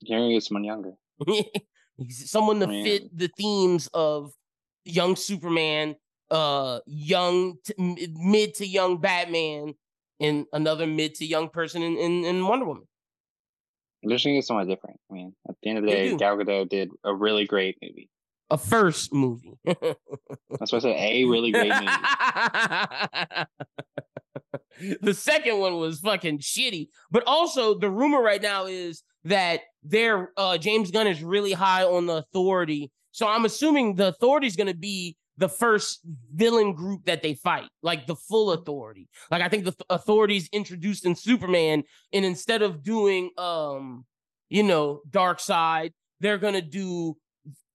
[0.00, 0.92] You're gonna get someone younger.
[2.10, 2.84] someone to Man.
[2.84, 4.32] fit the themes of
[4.84, 5.96] young Superman,
[6.30, 9.74] uh, young to, mid to young Batman,
[10.20, 12.84] and another mid to young person in, in, in Wonder Woman.
[14.04, 15.00] Gonna get someone different.
[15.10, 18.10] I mean, at the end of the day, Gal Gadot did a really great movie.
[18.50, 19.54] A first movie.
[19.64, 21.86] That's why I said a really great movie.
[25.00, 26.88] the second one was fucking shitty.
[27.10, 31.84] But also, the rumor right now is that their uh, James Gunn is really high
[31.84, 32.92] on the authority.
[33.12, 36.00] So I'm assuming the authority is going to be the first
[36.32, 39.08] villain group that they fight, like the full authority.
[39.30, 44.04] Like I think the th- authorities introduced in Superman, and instead of doing um,
[44.48, 47.16] you know, Darkseid, they're gonna do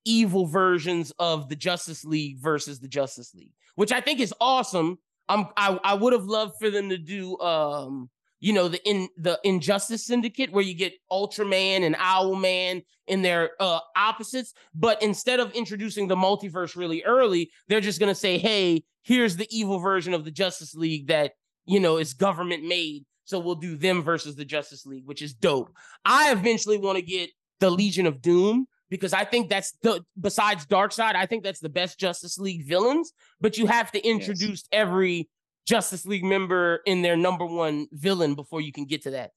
[0.06, 4.98] evil versions of the Justice League versus the Justice League, which I think is awesome.
[5.28, 9.08] I'm I, I would have loved for them to do um you know the in
[9.18, 15.40] the injustice syndicate where you get ultraman and owlman in their uh opposites but instead
[15.40, 19.80] of introducing the multiverse really early they're just going to say hey here's the evil
[19.80, 21.34] version of the justice league that
[21.66, 25.34] you know is government made so we'll do them versus the justice league which is
[25.34, 25.72] dope
[26.06, 30.66] i eventually want to get the legion of doom because I think that's the besides
[30.66, 33.14] Darkseid, I think that's the best Justice League villains.
[33.40, 34.68] But you have to introduce yes.
[34.72, 35.30] every
[35.70, 39.32] Justice League member in their number one villain before you can get to that.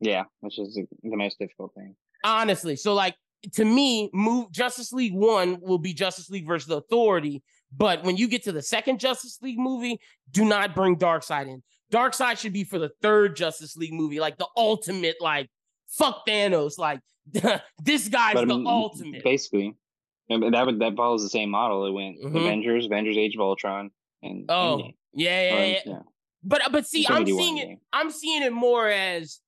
[0.00, 1.94] Yeah, which is the most difficult thing.
[2.24, 3.14] Honestly, so like
[3.52, 7.44] to me, move Justice League one will be Justice League versus the Authority.
[7.76, 10.00] But when you get to the second Justice League movie,
[10.32, 11.62] do not bring Darkseid in.
[11.92, 15.48] Darkseid should be for the third Justice League movie, like the ultimate, like
[15.88, 16.98] fuck Thanos, like
[17.84, 19.22] this guy's but, the um, ultimate.
[19.22, 19.76] Basically,
[20.28, 21.86] that would that follows the same model.
[21.86, 22.36] It went mm-hmm.
[22.36, 23.92] Avengers, Avengers Age of Ultron,
[24.24, 24.78] and oh
[25.12, 25.98] yeah, yeah, um, yeah, yeah.
[26.42, 27.78] But uh, but see, I'm seeing it.
[27.92, 29.40] I'm seeing it more as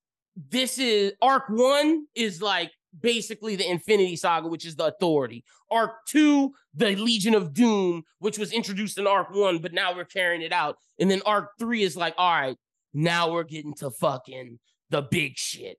[0.49, 5.43] this is arc one is like basically the Infinity Saga, which is the Authority.
[5.69, 10.05] Arc two, the Legion of Doom, which was introduced in arc one, but now we're
[10.05, 10.77] carrying it out.
[10.99, 12.57] And then arc three is like, all right,
[12.93, 14.59] now we're getting to fucking
[14.89, 15.77] the big shit,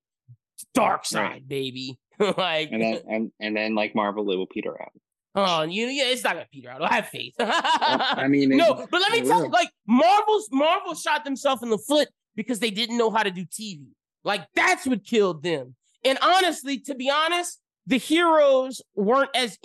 [0.76, 1.48] Darkseid, right.
[1.48, 1.98] baby.
[2.18, 4.92] like, and then and and then like Marvel, it will peter out.
[5.38, 6.82] Oh, you yeah, it's not gonna peter out.
[6.82, 7.34] I have faith.
[7.38, 11.78] I mean, no, but let me tell you, like Marvel's Marvel shot themselves in the
[11.78, 13.86] foot because they didn't know how to do TV.
[14.24, 15.74] Like that's what killed them.
[16.04, 19.58] And honestly, to be honest, the heroes weren't as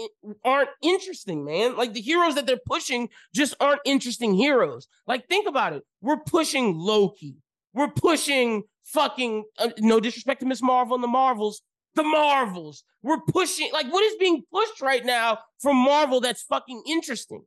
[0.45, 1.75] aren't interesting, man.
[1.75, 4.87] Like the heroes that they're pushing just aren't interesting heroes.
[5.07, 5.83] Like think about it.
[6.01, 7.35] We're pushing Loki.
[7.73, 11.61] We're pushing fucking uh, no disrespect to Miss Marvel and the Marvels,
[11.95, 12.83] the Marvels.
[13.01, 17.43] We're pushing like what is being pushed right now from Marvel that's fucking interesting.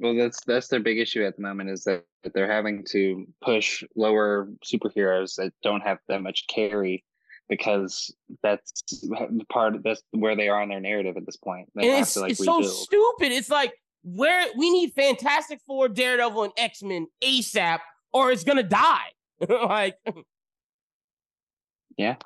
[0.00, 3.84] Well, that's that's their big issue at the moment is that they're having to push
[3.94, 7.04] lower superheroes that don't have that much carry
[7.48, 11.68] because that's the part that's where they are in their narrative at this point.
[11.74, 13.32] They and it's, to, like, it's so stupid.
[13.32, 17.78] It's like where we need Fantastic Four, Daredevil, and X Men ASAP,
[18.12, 19.08] or it's gonna die.
[19.48, 19.96] like,
[21.96, 22.16] yeah,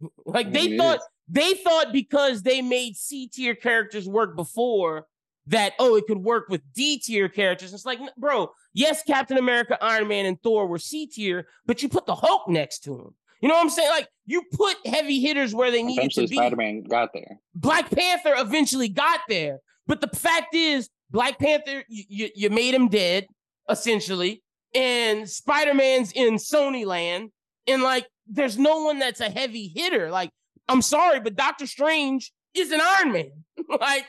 [0.26, 5.06] like they thought they thought because they made C tier characters work before
[5.48, 7.72] that oh it could work with D tier characters.
[7.72, 11.88] It's like bro, yes, Captain America, Iron Man, and Thor were C tier, but you
[11.88, 13.14] put the Hulk next to him.
[13.40, 13.90] You know what I'm saying?
[13.90, 16.36] Like you put heavy hitters where they needed to be.
[16.36, 17.38] Spider-Man got there.
[17.54, 22.74] Black Panther eventually got there, but the fact is, Black Panther, you, you, you made
[22.74, 23.26] him dead
[23.68, 24.42] essentially,
[24.74, 27.30] and Spider-Man's in Sony land,
[27.66, 30.10] and like there's no one that's a heavy hitter.
[30.10, 30.30] Like,
[30.68, 33.44] I'm sorry, but Doctor Strange is an Iron Man.
[33.80, 34.06] like,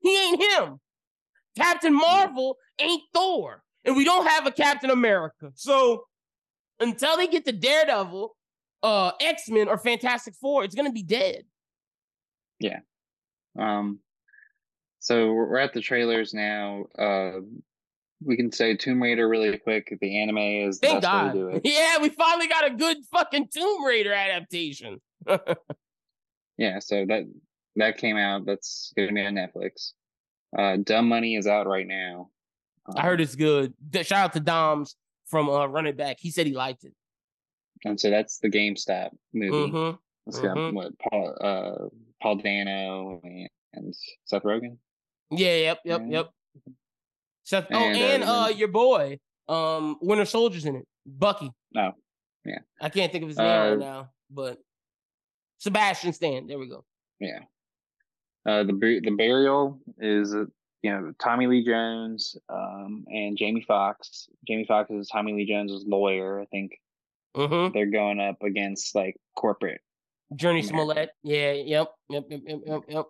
[0.00, 0.80] he ain't him.
[1.56, 3.62] Captain Marvel ain't Thor.
[3.84, 5.50] And we don't have a Captain America.
[5.54, 6.04] So
[6.80, 8.34] until they get to Daredevil,
[8.82, 11.44] uh, X Men, or Fantastic Four, it's gonna be dead.
[12.58, 12.80] Yeah.
[13.58, 14.00] Um.
[15.00, 16.84] So we're at the trailers now.
[16.98, 17.40] Uh,
[18.24, 19.96] we can say Tomb Raider really quick.
[20.00, 21.26] The anime is the Thank God.
[21.26, 21.62] way to do it.
[21.64, 25.00] Yeah, we finally got a good fucking Tomb Raider adaptation.
[26.56, 27.24] Yeah, so that
[27.74, 28.46] that came out.
[28.46, 29.90] That's gonna be on Netflix.
[30.56, 32.30] Uh, Dumb Money is out right now.
[32.96, 33.74] I heard Um, it's good.
[33.92, 34.94] Shout out to Dom's
[35.26, 36.18] from uh, Run It Back.
[36.20, 36.92] He said he liked it.
[37.84, 39.72] and so that's the GameStop movie.
[39.72, 39.98] Mhm.
[40.28, 40.74] It's got mhm.
[40.74, 41.88] what Paul uh
[42.22, 43.92] Paul Dano and,
[44.24, 44.76] Seth Rogen.
[45.32, 46.10] Yeah, yep, yep, Right.
[46.12, 46.30] yep.
[47.44, 50.86] Seth, oh, And, uh, and uh, your boy, um, Winter Soldier's in it.
[51.06, 51.50] Bucky.
[51.76, 51.90] Oh,
[52.44, 52.58] yeah.
[52.80, 54.58] I can't think of his name Uh, right now, but
[55.58, 56.46] Sebastian Stan.
[56.46, 56.84] There we go.
[57.20, 57.40] Yeah.
[58.46, 60.44] Uh, the the burial is uh,
[60.82, 64.28] you know Tommy Lee Jones um and Jamie Foxx.
[64.46, 66.40] Jamie Foxx is Tommy Lee Jones's lawyer.
[66.40, 66.72] I think
[67.36, 67.72] Mm-hmm.
[67.74, 69.80] they're going up against like corporate.
[70.34, 70.68] Jurnee America.
[70.68, 71.10] Smollett.
[71.24, 73.06] Yeah, yep, yep, yep, yep, yep, yep.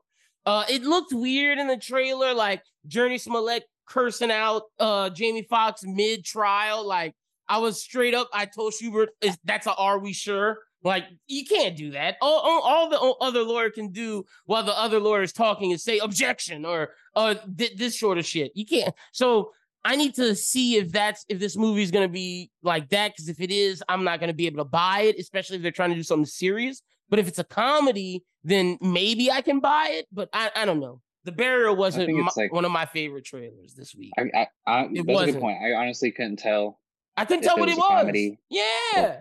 [0.47, 5.83] Uh, it looked weird in the trailer, like Jurnee Smollett cursing out uh Jamie Foxx
[5.85, 6.87] mid trial.
[6.87, 7.15] Like
[7.49, 8.29] I was straight up.
[8.33, 12.17] I told Schubert, "Is that's a are we sure?" Like you can't do that.
[12.21, 15.83] All, all, all the other lawyer can do while the other lawyer is talking is
[15.83, 18.53] say objection or uh th- this sort of shit.
[18.55, 18.95] You can't.
[19.13, 19.51] So
[19.83, 23.13] I need to see if that's if this movie is gonna be like that.
[23.13, 25.73] Because if it is, I'm not gonna be able to buy it, especially if they're
[25.73, 26.83] trying to do something serious.
[27.09, 30.07] But if it's a comedy, then maybe I can buy it.
[30.13, 31.01] But I, I don't know.
[31.25, 34.13] The Burial wasn't my, like- one of my favorite trailers this week.
[34.19, 35.33] I, I, I It that's a wasn't.
[35.33, 35.59] good point.
[35.65, 36.81] I honestly couldn't tell
[37.17, 37.89] I couldn't tell it what it a was.
[37.89, 39.21] comedy Yeah,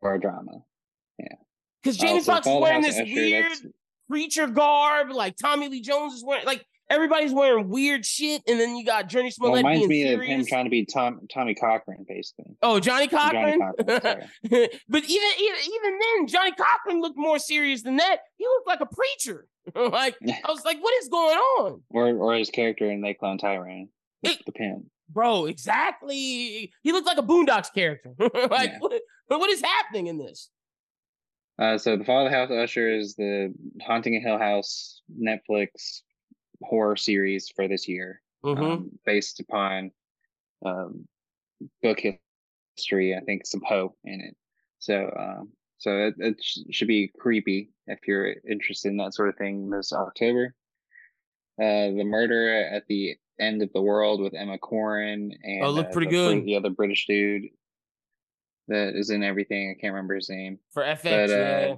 [0.00, 0.62] or a drama.
[1.18, 1.26] Yeah.
[1.82, 3.66] Because Uh, Jamie so Foxx is wearing this Usher, weird that's-
[4.08, 6.46] preacher garb, like Tommy Lee Jones is wearing.
[6.46, 10.14] Like everybody's wearing weird shit, and then you got Jurnee Well, Smollett reminds being me
[10.14, 12.56] of him trying to be Tom Tommy Cochran, basically.
[12.62, 13.58] oh, Johnny Cochran.
[13.60, 14.28] Johnny Cochran.
[14.88, 18.18] But even, even even then, Johnny Cochran looked more serious than that.
[18.36, 19.46] He looked like a preacher.
[19.92, 23.38] like I was like, what is going on, or or his character in They Clone
[23.38, 23.88] Tyrone,
[24.22, 24.84] the, It- the pimp.
[25.10, 25.46] bro?
[25.46, 26.72] Exactly.
[26.82, 28.14] He looked like a Boondocks character.
[28.18, 28.78] like Yeah.
[28.80, 28.92] what,
[29.28, 30.50] what is happening in this?
[31.58, 33.52] Uh, so the Follow the House Usher is the
[33.82, 36.02] Haunting of Hill House Netflix
[36.62, 38.58] horror series for this year, Mhm.
[38.72, 39.90] um, based upon
[40.64, 41.06] um,
[41.82, 42.00] book
[42.76, 43.16] history.
[43.16, 44.36] I think some Poe in it.
[44.78, 49.28] So um, so it, it sh- should be creepy if you're interested in that sort
[49.28, 50.54] of thing this October.
[51.60, 55.90] Uh, the Murder at the End of the World with Emma Corrin and Oh, looked
[55.90, 56.44] uh, pretty the, good.
[56.44, 57.44] the other British dude
[58.68, 59.70] that is in everything.
[59.76, 60.58] I can't remember his name.
[60.72, 61.76] For FX, But, uh.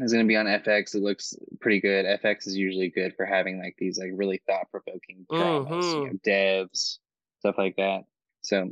[0.00, 0.94] It's gonna be on FX.
[0.94, 2.04] It looks pretty good.
[2.22, 6.12] FX is usually good for having like these like really thought provoking dramas, you know,
[6.24, 6.98] devs,
[7.40, 8.04] stuff like that.
[8.42, 8.70] So,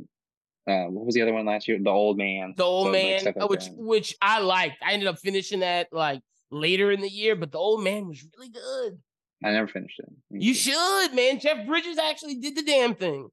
[0.67, 1.77] uh, what was the other one last year?
[1.81, 2.53] The Old Man.
[2.57, 3.77] The old So, man, like uh, which that.
[3.77, 4.77] which I liked.
[4.85, 8.23] I ended up finishing that like later in the year, but the old man was
[8.37, 8.99] really good.
[9.43, 10.09] I never finished it.
[10.31, 11.39] You should, man.
[11.39, 13.29] Jeff Bridges actually did the damn thing.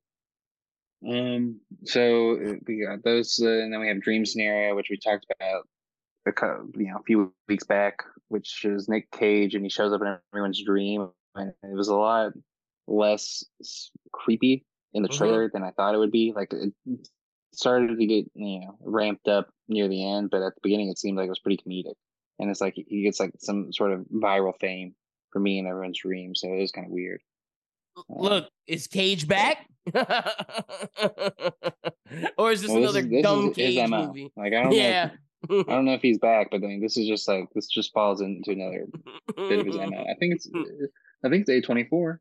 [1.06, 1.60] Um.
[1.84, 5.26] So uh, we got those, uh, and then we have Dream Scenario, which we talked
[5.38, 5.68] about
[6.26, 9.92] a cou- you know a few weeks back, which is Nick Cage, and he shows
[9.92, 12.32] up in everyone's dream, and it was a lot
[12.86, 13.44] less
[14.12, 15.16] creepy in the Mhm.
[15.18, 16.32] trailer than I thought it would be.
[16.34, 16.72] Like it
[17.56, 20.98] started to get you know ramped up near the end, but at the beginning it
[20.98, 21.94] seemed like it was pretty comedic,
[22.38, 24.94] and it's like he gets like some sort of viral fame
[25.32, 27.20] for me in everyone's dream, so it was kind of weird.
[27.96, 29.66] Um, Look, is Cage back?
[32.38, 34.32] or is this well, another this dumb is Cage movie?
[34.36, 34.76] Like I don't know.
[34.76, 35.10] Yeah.
[35.48, 37.66] If, I don't know if he's back, but I mean, this is just like this
[37.66, 38.86] just falls into another
[39.36, 39.84] bit of his MO.
[39.84, 40.48] I think it's,
[41.24, 42.20] I think it's A twenty four.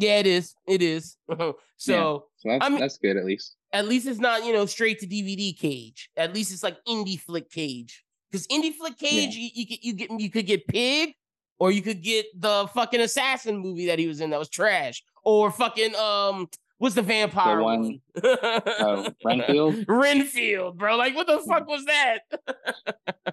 [0.00, 0.54] Yeah, it is.
[0.66, 1.16] It is.
[1.28, 3.56] so So that's I mean- that's good at least.
[3.72, 6.10] at least it's not, you know, straight to DVD Cage.
[6.16, 8.04] At least it's like indie flick Cage.
[8.30, 11.14] Because indie flick Cage, you, you get you get you could get Pig,
[11.58, 15.02] or you could get the fucking assassin movie that he was in that was trash,
[15.24, 16.46] or fucking um,
[16.78, 18.00] what's the vampire one- one?
[18.22, 19.84] Oh, uh, Renfield?
[19.86, 20.96] Renfield, bro.
[20.96, 21.48] Like, what the hmm.
[21.48, 22.20] fuck was that?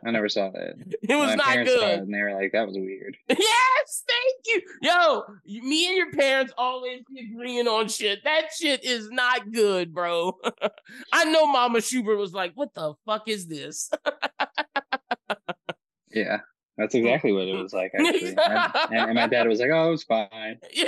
[0.05, 0.75] I never saw that.
[1.07, 1.99] It was My not saw it good.
[1.99, 4.61] and they were like, "That was weird." Yes, thank you.
[4.81, 8.23] Yo, me and your parents always agreeing on shit.
[8.23, 10.37] That shit is not good, bro.
[11.13, 13.91] I know Mama Schubert was like, what the fuck is this?
[16.09, 16.39] Yeah,
[16.78, 17.91] that's exactly what it was like.
[17.97, 18.36] Actually,
[18.97, 20.30] and, my dad was like, "Oh, it was fine."
[20.73, 20.86] yeah.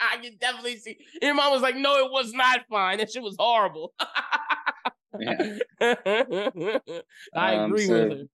[0.00, 0.96] I can definitely see.
[1.20, 2.98] Your mom was like, no, it was not fine.
[2.98, 3.92] That shit was horrible.
[5.18, 5.58] Yeah.
[7.34, 8.24] I Um, agree so- with her.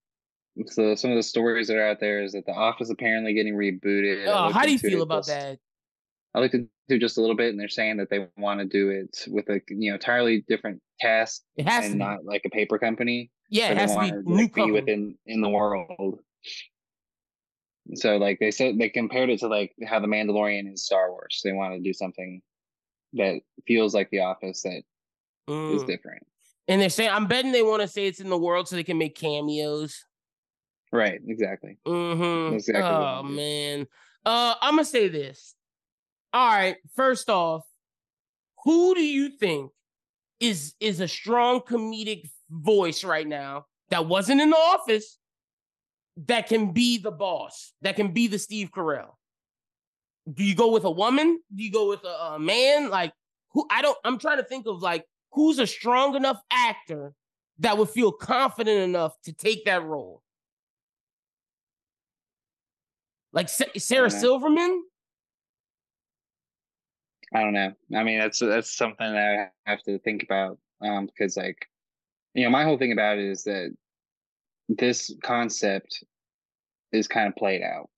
[0.66, 3.54] So some of the stories that are out there is that The Office apparently getting
[3.54, 4.24] rebooted.
[4.28, 5.58] Oh, how do you feel about this- that?
[6.34, 8.90] I looked into just a little bit, and they're saying that they want to do
[8.90, 12.78] it with a you know entirely different cast It has and not like a paper
[12.78, 13.30] company.
[13.48, 16.18] Yeah, it has to be new be within in the world.
[17.94, 21.40] So like they said, they compared it to like how the Mandalorian is Star Wars.
[21.44, 22.40] They want to do something
[23.12, 24.82] that feels like The Office that
[25.48, 25.86] is Mm.
[25.86, 26.26] different.
[26.66, 28.84] And they're saying, I'm betting they want to say it's in the world so they
[28.84, 30.04] can make cameos.
[30.90, 31.20] Right.
[31.26, 31.76] Exactly.
[31.86, 32.54] Mm-hmm.
[32.54, 33.86] Exactly oh man.
[34.24, 35.54] Uh, I'm gonna say this.
[36.32, 36.76] All right.
[36.94, 37.66] First off,
[38.64, 39.70] who do you think
[40.40, 45.18] is is a strong comedic voice right now that wasn't in the office
[46.16, 49.10] that can be the boss, that can be the Steve Carell?
[50.32, 51.40] Do you go with a woman?
[51.54, 52.88] Do you go with a, a man?
[52.88, 53.12] Like
[53.50, 53.66] who?
[53.70, 53.98] I don't.
[54.04, 57.12] I'm trying to think of like who's a strong enough actor
[57.58, 60.22] that would feel confident enough to take that role.
[63.32, 64.10] Like Sa- Sarah.
[64.10, 64.82] Silverman?
[67.34, 67.72] I don't know.
[67.96, 70.58] I mean, that's that's something that I have to think about.
[70.80, 71.66] Um, because like,
[72.34, 73.74] you know, my whole thing about it is that
[74.68, 76.04] this concept
[76.92, 77.88] is kind of played out.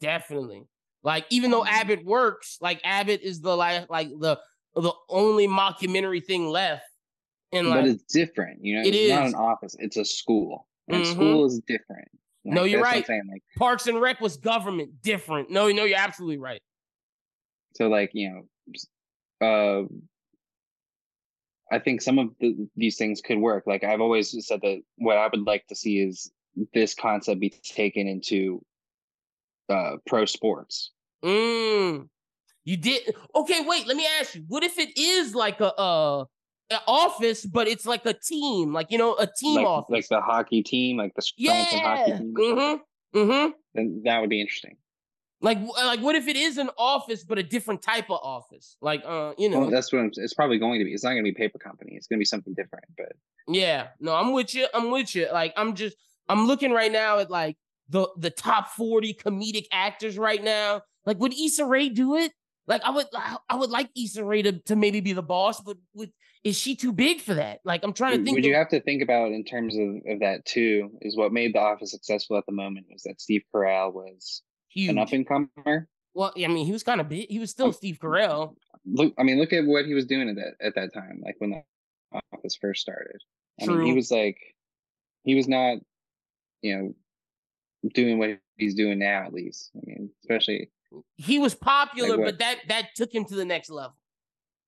[0.00, 0.66] Definitely.
[1.02, 4.38] Like even though Um, Abbott works, like Abbott is the like like the
[4.74, 6.84] the only mockumentary thing left.
[7.52, 8.82] And but it's different, you know.
[8.82, 11.14] It it's not an office; it's a school, and Mhm.
[11.14, 12.08] school is different.
[12.44, 13.32] No, you're that's what I'm right.
[13.32, 15.50] like, Parks and Rec was government different.
[15.50, 16.60] No, no, you're absolutely right.
[17.74, 18.46] so, like, you
[19.40, 19.86] know, uh,
[21.70, 23.64] I think some of the, these things could work.
[23.66, 26.30] Like, I've always said that what I would like to see is
[26.72, 28.64] this concept be taken into
[29.68, 30.92] uh pro sports.
[31.24, 32.08] Mm.
[32.64, 33.64] You did okay.
[33.66, 34.44] Wait, let me ask you.
[34.48, 36.24] What if it is like a uh
[36.70, 39.90] an office, but it's like a team, like you know, a team like, office?
[39.90, 42.18] like the hockey team, like the Scranton hockey yeah.
[42.18, 42.34] team.
[42.34, 43.18] Mm-hmm.
[43.18, 43.50] Mm-hmm.
[43.74, 44.76] Then that would be interesting.
[45.42, 48.76] Like, like, what if it is an office, but a different type of office?
[48.80, 50.92] Like, uh, you know, Well, that's what I'm, it's probably going to be.
[50.92, 51.92] It's not going to be a paper company.
[51.94, 52.86] It's going to be something different.
[52.96, 53.12] But
[53.46, 54.66] Yeah, no, I'm with you.
[54.72, 55.28] I'm with you.
[55.30, 55.96] Like, I'm just,
[56.28, 57.56] I'm looking right now at like
[57.88, 60.82] the the top 40 comedic actors right now.
[61.04, 62.32] Like, would Issa Rae do it?
[62.66, 65.76] Like, I would, I would like Issa Rae to, to maybe be the boss, but
[65.94, 66.10] with
[66.46, 67.58] is she too big for that?
[67.64, 68.36] Like, I'm trying to think.
[68.36, 71.54] what you have to think about in terms of, of that too is what made
[71.54, 74.42] The Office successful at the moment was that Steve Carell was
[74.76, 74.90] huge.
[74.90, 75.88] an up and comer.
[76.14, 77.28] well, I mean, he was kind of big.
[77.28, 78.54] He was still Um, Steve Carell.
[78.84, 81.36] Look, I mean, look at what he was doing at that at that time, like
[81.38, 81.62] when The
[82.32, 83.20] Office first started.
[83.60, 84.38] I mean, he was like,
[85.24, 85.78] he was not,
[86.62, 86.94] you know,
[87.94, 89.24] doing what he's doing now.
[89.24, 90.70] At least, I mean, especially
[91.16, 92.24] He was popular, what?
[92.26, 93.96] but that that took him to the next level.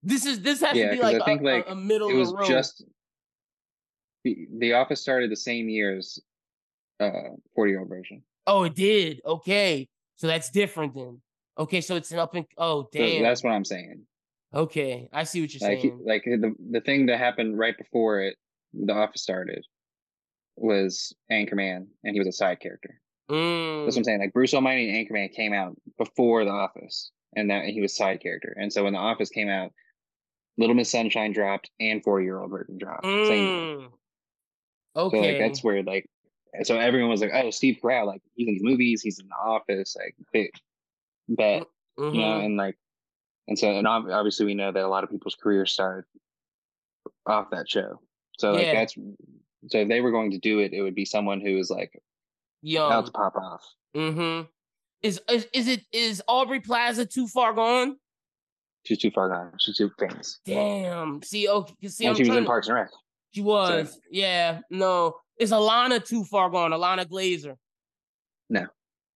[0.03, 2.13] This is this has Yeah, to be like, I think, a, like, a, middle it
[2.15, 2.47] of was the road.
[2.49, 2.85] just
[4.25, 6.19] the, the Office started the same year as
[7.01, 7.11] uh
[7.55, 8.23] 40 year old virgin.
[8.47, 9.21] Oh, it did.
[9.25, 9.89] Okay,
[10.19, 11.21] so that's different then.
[11.59, 13.23] Okay, so it's an up and oh So damn.
[13.23, 14.03] that's what I'm saying.
[14.55, 16.03] okay, I see what you're like saying.
[16.05, 18.37] like the the thing that happened right before it
[18.75, 19.65] the office started
[20.57, 23.01] was anchorman and he was a side character
[23.31, 27.11] Mm, that's what i'm saying like bruce almighty and anchorman came out before the office
[27.37, 29.71] and that and he was side character and so when the office came out
[30.59, 33.27] little miss sunshine dropped and 40 year old virgin dropped mm.
[33.29, 33.91] so
[34.97, 35.21] Okay.
[35.21, 36.07] like that's where like
[36.63, 39.35] so everyone was like oh steve carell like he's in these movies he's in the
[39.35, 40.51] office like big
[41.29, 41.65] bet
[41.99, 42.45] you know Mhm.
[42.45, 42.77] and like
[43.49, 46.05] and so and obviously we know that a lot of people's careers started
[47.27, 48.01] off that show
[48.39, 48.75] so like Yeah.
[48.75, 51.71] that's so if they were going to do it it would be someone who is
[51.71, 52.01] like
[52.63, 52.93] Young.
[52.93, 53.65] out to pop off
[53.97, 54.47] Mm-hmm.
[55.03, 57.97] Is, is is it is Aubrey Plaza too far gone?
[58.85, 61.23] she's too far gone she's too famous Damn.
[61.23, 61.89] See, okay.
[61.89, 62.91] See, and I'm she was in parks and rec
[63.33, 63.99] She was.
[64.11, 64.61] Yeah.
[64.71, 65.17] No.
[65.39, 66.73] Is Ilana too far gone?
[66.73, 67.57] Ilana Glazer.
[68.51, 68.67] No,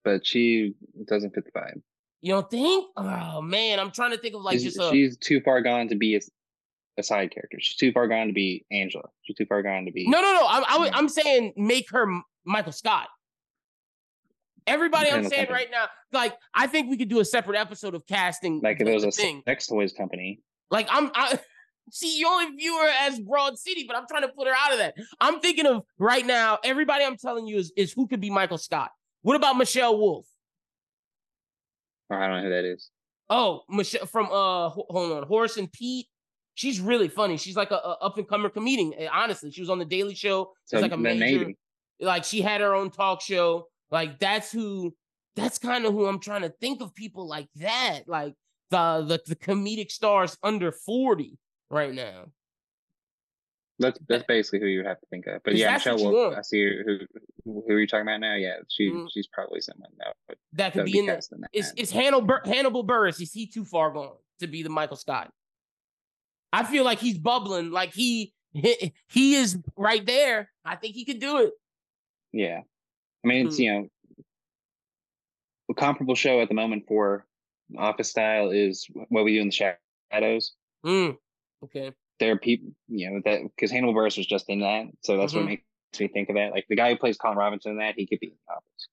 [0.04, 0.74] but she
[1.06, 1.80] doesn't fit the vibe
[2.20, 2.86] You don't think?
[2.96, 4.90] Oh man, I'm trying to think of like she's, just a.
[4.90, 6.20] she's too far gone to be a,
[6.98, 9.92] a side character she's too far gone to be angela she's too far gone to
[9.92, 10.46] be No, no, no.
[10.48, 12.06] I'm I, I'm saying make her
[12.44, 13.08] Michael Scott.
[14.66, 15.52] Everybody, I'm saying company.
[15.52, 18.60] right now, like I think we could do a separate episode of casting.
[18.60, 19.42] like if it was a thing.
[19.44, 21.38] sex toys company Like I'm, I
[21.90, 24.72] see you only view her as Broad City, but I'm trying to put her out
[24.72, 24.94] of that.
[25.20, 26.58] I'm thinking of right now.
[26.64, 28.90] Everybody I'm telling you is is who could be Michael Scott.
[29.22, 30.26] What about Michelle Wolf?
[32.10, 32.90] or i don't know who that is
[33.30, 36.06] Oh, Michelle from uh, hold on, Horace and Pete.
[36.54, 37.38] She's really funny.
[37.38, 38.92] She's like a, a up and comer comedian.
[38.98, 40.52] eh, Honestly, she was on the Daily Show.
[40.66, 41.50] so like a major.
[41.98, 43.68] like she had her own talk show.
[43.90, 44.94] Like that's who
[45.34, 48.00] that's kind of who I'm trying to think of people like that.
[48.06, 48.34] Like
[48.70, 51.38] the the, the comedic stars under 40
[51.72, 52.26] right now.
[53.78, 55.42] That's that's basically who you have to think of.
[55.44, 56.36] But yeah, Michelle Wolf.
[56.36, 56.98] I see who
[57.44, 58.34] who are you talking about now?
[58.34, 59.08] Yeah, she mm.
[59.12, 61.20] she's probably someone that would, that could be, be in there.
[61.52, 63.20] Is is Hannibal Hannibal Buress?
[63.20, 65.32] Is he too far gone to be the Michael Scott?
[66.52, 67.70] I feel like he's bubbling.
[67.70, 70.50] Like he he, he is right there.
[70.64, 71.52] I think he could do it.
[72.32, 72.60] Yeah,
[73.24, 73.60] I mean it's mm.
[73.60, 73.88] you know
[75.70, 77.26] a comparable show at the moment for
[77.78, 79.74] Office style is what we do in the
[80.12, 80.52] shadows.
[80.84, 81.16] Mm.
[81.62, 81.92] Okay
[82.22, 85.32] there are people, you know, that because Hannibal Buress was just in that, so that's
[85.32, 85.40] mm-hmm.
[85.40, 86.52] what makes me think of that.
[86.52, 88.88] Like the guy who plays Colin Robinson in that, he could be in Office.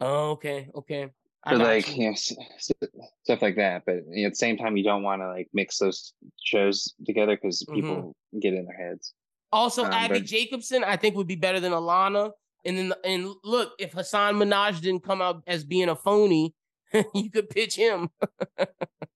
[0.00, 1.10] Oh, okay, okay.
[1.44, 2.08] But like you.
[2.08, 3.82] know, stuff like that.
[3.84, 6.94] But you know, at the same time, you don't want to like mix those shows
[7.04, 8.38] together because people mm-hmm.
[8.38, 9.12] get in their heads.
[9.52, 10.24] Also, um, Abbi but...
[10.24, 12.30] Jacobson, I think would be better than Ilana.
[12.64, 16.54] And then, and look, if Hasan Minhaj didn't come out as being a phony,
[17.14, 18.10] you could pitch him.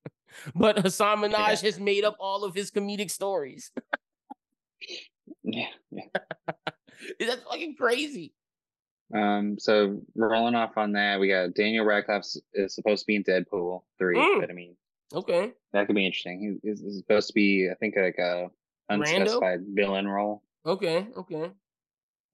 [0.54, 1.68] but Hasan Minhaj yeah.
[1.68, 3.70] has made up all of his comedic stories.
[5.42, 6.04] yeah, yeah.
[7.20, 8.32] That's fucking crazy.
[9.14, 12.24] Um, so rolling off on that, we got Daniel Radcliffe
[12.54, 14.40] is supposed to be in Deadpool three, mm.
[14.40, 14.76] but I mean,
[15.12, 16.58] okay, that could be interesting.
[16.62, 18.48] He's, he's supposed to be, I think, like a
[18.88, 19.74] unspecified Rando?
[19.74, 20.42] villain role.
[20.66, 21.50] Okay, okay.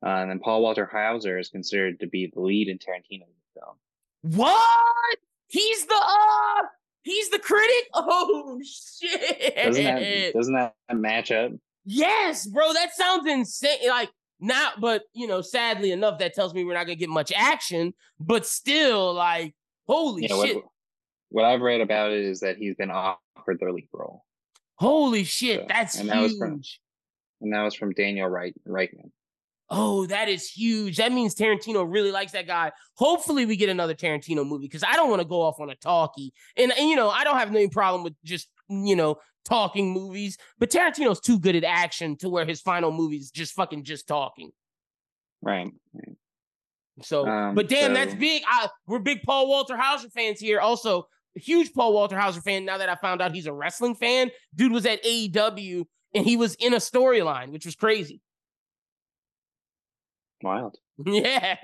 [0.02, 3.76] Uh, and then Paul Walter Hauser is considered to be the lead in Tarantino's film.
[4.22, 5.18] What?
[5.48, 6.62] He's the uh
[7.02, 7.88] He's the critic.
[7.94, 9.56] Oh shit!
[9.56, 11.52] Doesn't that doesn't that match up?
[11.84, 12.72] Yes, bro.
[12.72, 13.88] That sounds insane.
[13.88, 17.32] Like not, but you know, sadly enough, that tells me we're not gonna get much
[17.34, 17.94] action.
[18.18, 19.54] But still, like,
[19.86, 20.56] holy yeah, shit!
[20.56, 20.64] What,
[21.30, 24.24] what, I've read about it is that he's been offered the lead role.
[24.76, 25.60] Holy shit!
[25.60, 26.14] So, that's and huge.
[26.14, 26.62] That was from,
[27.42, 29.10] and that was from Daniel Wright Reitman.
[29.72, 30.96] Oh, that is huge.
[30.96, 32.72] That means Tarantino really likes that guy.
[32.94, 35.76] Hopefully, we get another Tarantino movie because I don't want to go off on a
[35.76, 36.32] talkie.
[36.56, 40.38] And, and, you know, I don't have any problem with just, you know, talking movies,
[40.58, 44.08] but Tarantino's too good at action to where his final movie is just fucking just
[44.08, 44.50] talking.
[45.40, 45.70] Right.
[47.02, 47.94] So, um, but damn, so...
[47.94, 48.42] that's big.
[48.46, 50.58] I, we're big Paul Walter Hauser fans here.
[50.58, 52.64] Also, huge Paul Walter Hauser fan.
[52.64, 56.36] Now that I found out he's a wrestling fan, dude was at AEW and he
[56.36, 58.20] was in a storyline, which was crazy.
[60.42, 60.76] Wild.
[61.06, 61.56] Yeah.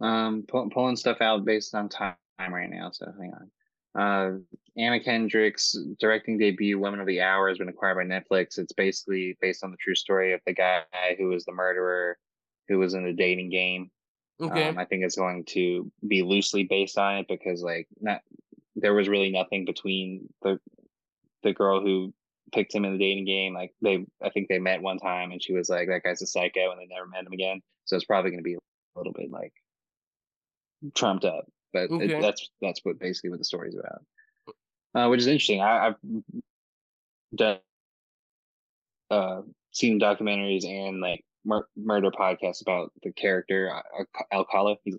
[0.00, 2.90] Um, pull, pulling stuff out based on time right now.
[2.92, 3.50] So hang on.
[3.94, 4.38] Uh,
[4.76, 8.58] Anna Kendrick's directing debut, Women of the Hour, has been acquired by Netflix.
[8.58, 10.82] It's basically based on the true story of the guy
[11.18, 12.16] who was the murderer,
[12.68, 13.90] who was in the dating game.
[14.40, 14.68] Okay.
[14.68, 18.22] Um, I think it's going to be loosely based on it because, like, not
[18.74, 20.58] there was really nothing between the
[21.42, 22.14] the girl who
[22.52, 23.54] picked him in the dating game.
[23.54, 26.26] Like they, I think they met one time, and she was like, "That guy's a
[26.26, 27.60] psycho," and they never met him again.
[27.84, 28.58] So it's probably going to be a
[28.96, 29.52] little bit like
[30.94, 32.16] trumped up, but okay.
[32.16, 34.02] it, that's that's what basically what the story's about.
[34.94, 35.62] Uh, which is interesting.
[35.62, 35.96] I, have
[37.34, 37.58] done
[39.10, 44.76] uh, seen documentaries and like mur- murder podcasts about the character uh, Alcala.
[44.84, 44.96] He's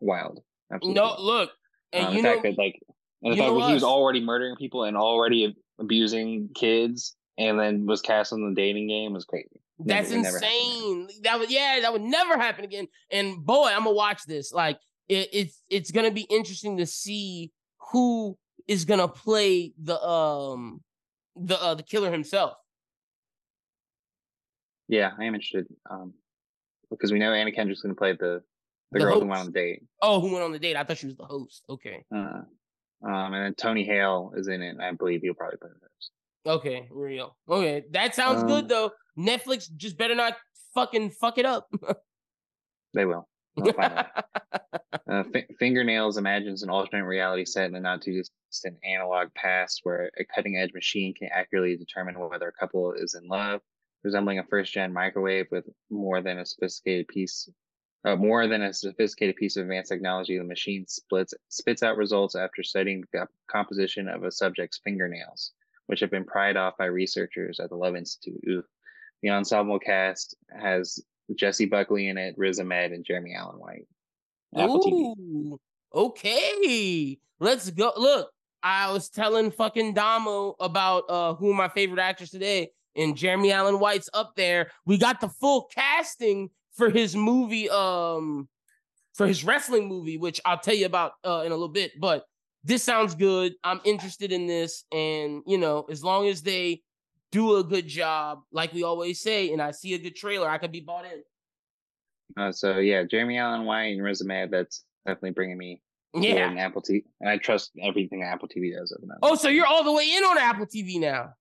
[0.00, 0.40] wild.
[0.72, 1.00] Absolutely.
[1.00, 1.50] No, look,
[1.92, 2.80] and um, the fact that like,
[3.22, 7.86] and the fact that he was already murdering people and already abusing kids and then
[7.86, 9.60] was cast on the dating game was crazy.
[9.78, 11.08] That's never, insane.
[11.22, 12.86] That would yeah, that would never happen again.
[13.10, 14.52] And boy, I'm gonna watch this.
[14.52, 14.78] Like
[15.08, 17.50] it, it's it's gonna be interesting to see
[17.90, 18.36] who
[18.68, 20.82] is gonna play the um
[21.34, 22.54] the uh the killer himself.
[24.88, 25.66] Yeah, I am interested.
[25.90, 26.12] Um
[26.90, 28.42] because we know Anna Kendrick's gonna play the
[28.92, 29.22] the, the girl host.
[29.22, 29.82] who went on the date.
[30.02, 30.76] Oh, who went on the date?
[30.76, 31.64] I thought she was the host.
[31.70, 32.04] Okay.
[32.14, 32.42] Uh,
[33.02, 34.76] um, and then Tony Hale is in it.
[34.80, 36.10] I believe he'll probably play the host.
[36.46, 37.36] Okay, real.
[37.48, 38.92] Okay, that sounds um, good though.
[39.18, 40.36] Netflix just better not
[40.74, 41.68] fucking fuck it up.
[42.94, 43.28] they will.
[43.58, 44.04] uh,
[45.08, 50.10] F- Fingernails imagines an alternate reality set in a not too distant analog past where
[50.18, 53.60] a cutting edge machine can accurately determine whether a couple is in love,
[54.04, 57.48] resembling a first gen microwave with more than a sophisticated piece
[58.04, 62.34] uh, more than a sophisticated piece of advanced technology, the machine splits spits out results
[62.34, 65.52] after studying the composition of a subject's fingernails,
[65.86, 68.40] which have been pried off by researchers at the Love Institute.
[68.48, 68.64] Ooh.
[69.22, 70.98] The ensemble cast has
[71.34, 73.86] Jessie Buckley in it, Riz Ahmed, and Jeremy Allen White.
[74.56, 75.58] Apple Ooh,
[75.94, 76.00] TV.
[76.00, 77.18] okay.
[77.38, 77.92] Let's go.
[77.96, 78.30] Look,
[78.62, 83.78] I was telling fucking Damo about uh who my favorite actors today, and Jeremy Allen
[83.78, 84.70] White's up there.
[84.86, 86.48] We got the full casting
[86.80, 88.48] for his movie, um,
[89.12, 91.92] for his wrestling movie, which I'll tell you about uh, in a little bit.
[92.00, 92.24] But
[92.64, 93.52] this sounds good.
[93.62, 96.80] I'm interested in this, and you know, as long as they
[97.32, 100.56] do a good job, like we always say, and I see a good trailer, I
[100.56, 101.22] could be bought in.
[102.42, 105.82] Uh, so yeah, Jeremy Allen White and Riz Ahmed, that's definitely bringing me.
[106.14, 109.20] Yeah, Apple TV, and I trust everything Apple TV does at the moment.
[109.22, 111.34] Oh, so you're all the way in on Apple TV now?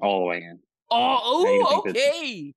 [0.00, 0.60] all the way in.
[0.90, 2.54] Oh, oh okay.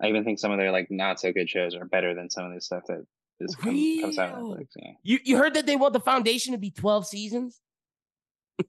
[0.00, 2.46] I even think some of their like not so good shows are better than some
[2.46, 3.04] of the stuff that
[3.40, 4.68] is come, comes out on Netflix.
[4.76, 4.92] Yeah.
[5.02, 7.60] You you heard that they want the foundation to be twelve seasons?
[8.62, 8.66] oh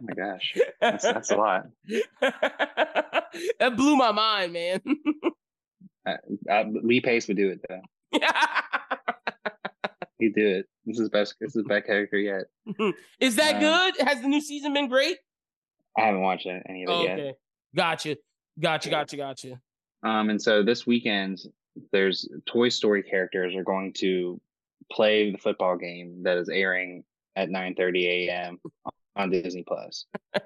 [0.00, 1.64] my gosh, that's, that's a lot.
[2.20, 4.80] that blew my mind, man.
[6.06, 6.16] uh,
[6.50, 7.80] uh, Lee Pace would do it though.
[10.18, 10.66] He'd do it.
[10.84, 11.34] This is best.
[11.40, 12.44] This is best character yet.
[13.20, 14.06] is that um, good?
[14.06, 15.18] Has the new season been great?
[15.98, 17.24] I haven't watched any of it okay.
[17.26, 17.38] yet.
[17.74, 18.16] Gotcha.
[18.58, 18.90] Gotcha.
[18.90, 19.16] Gotcha.
[19.16, 19.60] Gotcha.
[20.02, 21.40] Um, and so this weekend,
[21.92, 24.40] there's Toy Story characters are going to
[24.90, 27.04] play the football game that is airing
[27.36, 28.58] at 9:30 a.m.
[29.16, 30.06] on Disney Plus.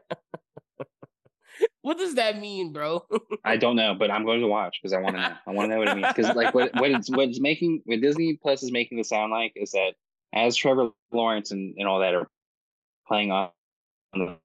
[1.82, 3.04] what does that mean, bro?
[3.44, 5.34] I don't know, but I'm going to watch because I want to know.
[5.46, 8.00] I want to know what it means because like what what it's what's making what
[8.00, 9.94] Disney Plus is making it sound like is that
[10.32, 12.28] as Trevor Lawrence and, and all that are
[13.08, 13.50] playing on
[14.12, 14.36] the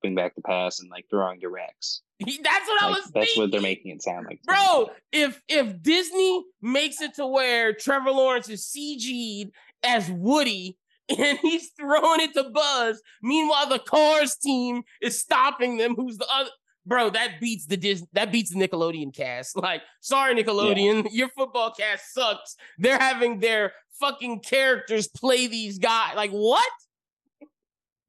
[0.00, 2.02] bring back the pass and like throwing directs.
[2.20, 3.04] That's what like, I was.
[3.04, 3.42] That's thinking.
[3.42, 4.90] what they're making it sound like, bro.
[5.12, 10.76] If if Disney makes it to where Trevor Lawrence is CG'd as Woody
[11.18, 15.94] and he's throwing it to Buzz, meanwhile the Cars team is stopping them.
[15.96, 16.50] Who's the other?
[16.84, 19.56] Bro, that beats the Dis- that beats the Nickelodeon cast.
[19.68, 21.10] Like, sorry, Nickelodeon, yeah.
[21.12, 22.56] your football cast sucks.
[22.78, 26.14] They're having their fucking characters play these guys.
[26.16, 26.64] Like, what?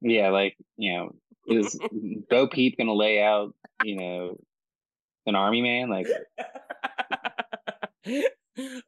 [0.00, 1.14] Yeah, like you know,
[1.50, 1.78] is
[2.30, 4.36] Bo Peep gonna lay out, you know,
[5.26, 5.90] an army man?
[5.90, 6.06] Like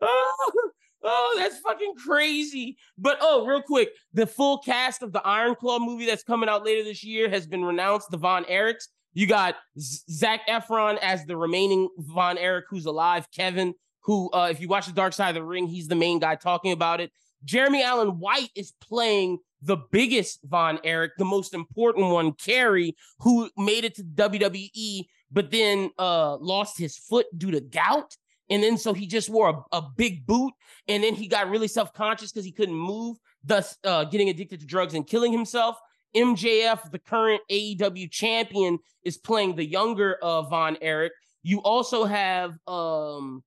[0.01, 0.71] oh,
[1.03, 2.77] oh, that's fucking crazy.
[2.97, 6.65] But oh, real quick, the full cast of the Iron Claw movie that's coming out
[6.65, 8.11] later this year has been renounced.
[8.11, 8.89] The Von Erichs.
[9.15, 13.27] You got Zac Efron as the remaining Von Erich who's alive.
[13.31, 16.19] Kevin, who, uh, if you watch The Dark Side of the Ring, he's the main
[16.19, 17.13] guy talking about it.
[17.45, 23.49] Jeremy Allen White is playing the biggest Von Erich, the most important one, Kerry, who
[23.57, 28.17] made it to WWE, but then uh, lost his foot due to gout.
[28.51, 30.53] And then so he just wore a, a big boot.
[30.89, 34.61] And then he got really self conscious because he couldn't move, thus uh, getting addicted
[34.61, 35.79] to drugs and killing himself.
[36.15, 41.13] MJF, the current AEW champion, is playing the younger uh, Von Erich.
[41.43, 43.43] You also have um,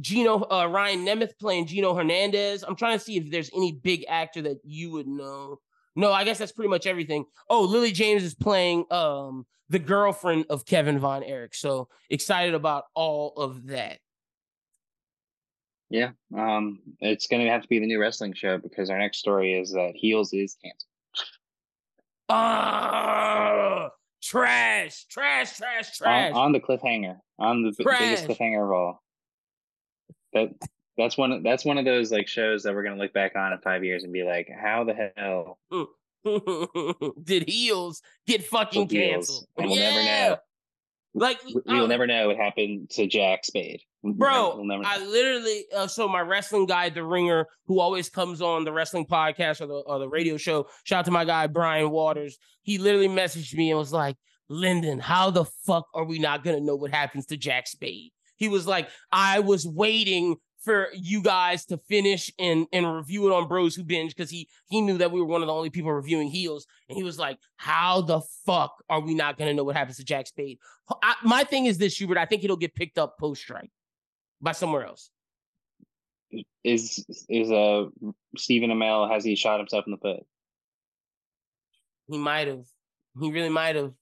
[0.00, 2.64] Gino uh, Ryan Nemeth playing Gino Hernandez.
[2.66, 5.58] I'm trying to see if there's any big actor that you would know.
[5.94, 7.26] No, I guess that's pretty much everything.
[7.50, 11.54] Oh, Lily James is playing um the girlfriend of Kevin Von Erich.
[11.54, 13.98] So excited about all of that.
[15.90, 19.52] Yeah, um, it's gonna have to be the new wrestling show because our next story
[19.52, 20.88] is that Heels is canceled.
[22.30, 23.90] Ah,
[24.22, 26.32] trash, trash, trash, trash.
[26.32, 29.01] On, on the cliffhanger, on the biggest cliffhanger of all
[30.32, 30.50] that
[30.96, 33.58] that's one that's one of those like shows that we're gonna look back on in
[33.58, 35.58] five years and be like, how the hell
[37.24, 39.46] did heels get fucking canceled?
[39.56, 39.90] And we'll yeah.
[39.90, 40.36] never know.
[41.14, 44.56] Like we, will um, never know what happened to Jack Spade, bro.
[44.56, 48.72] We'll I literally uh, so my wrestling guy, the Ringer, who always comes on the
[48.72, 50.68] wrestling podcast or the or the radio show.
[50.84, 52.38] Shout out to my guy Brian Waters.
[52.62, 54.16] He literally messaged me and was like,
[54.48, 58.48] "Lyndon, how the fuck are we not gonna know what happens to Jack Spade?" He
[58.48, 63.48] was like, I was waiting for you guys to finish and and review it on
[63.48, 65.92] Bros Who Binge because he he knew that we were one of the only people
[65.92, 69.76] reviewing heels, and he was like, "How the fuck are we not gonna know what
[69.76, 70.58] happens to Jack Spade?"
[71.02, 72.18] I, my thing is this, Schubert.
[72.18, 73.70] I think it'll get picked up post strike
[74.40, 75.10] by somewhere else.
[76.64, 77.86] Is is uh
[78.36, 80.24] Stephen Amell has he shot himself in the foot?
[82.08, 82.64] He might have.
[83.20, 83.92] He really might have.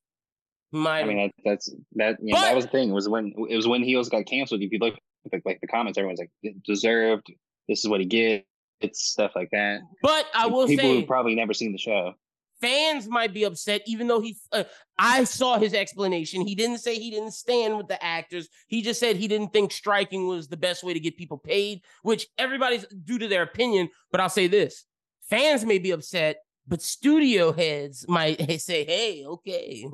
[0.72, 2.16] I mean, that, that's that.
[2.22, 2.90] You know, that was the thing.
[2.90, 4.62] It was when it was when Heels got canceled.
[4.62, 4.94] If you look
[5.32, 7.26] at like the comments, everyone's like, "Deserved.
[7.68, 8.46] This is what he gets."
[8.80, 9.80] It's stuff like that.
[10.02, 12.14] But I will people say, who've probably never seen the show.
[12.60, 14.36] Fans might be upset, even though he.
[14.52, 14.64] Uh,
[14.98, 16.46] I saw his explanation.
[16.46, 18.48] He didn't say he didn't stand with the actors.
[18.68, 21.82] He just said he didn't think striking was the best way to get people paid,
[22.02, 23.88] which everybody's due to their opinion.
[24.12, 24.84] But I'll say this:
[25.28, 26.36] fans may be upset
[26.70, 29.84] but studio heads might say, "Hey, okay,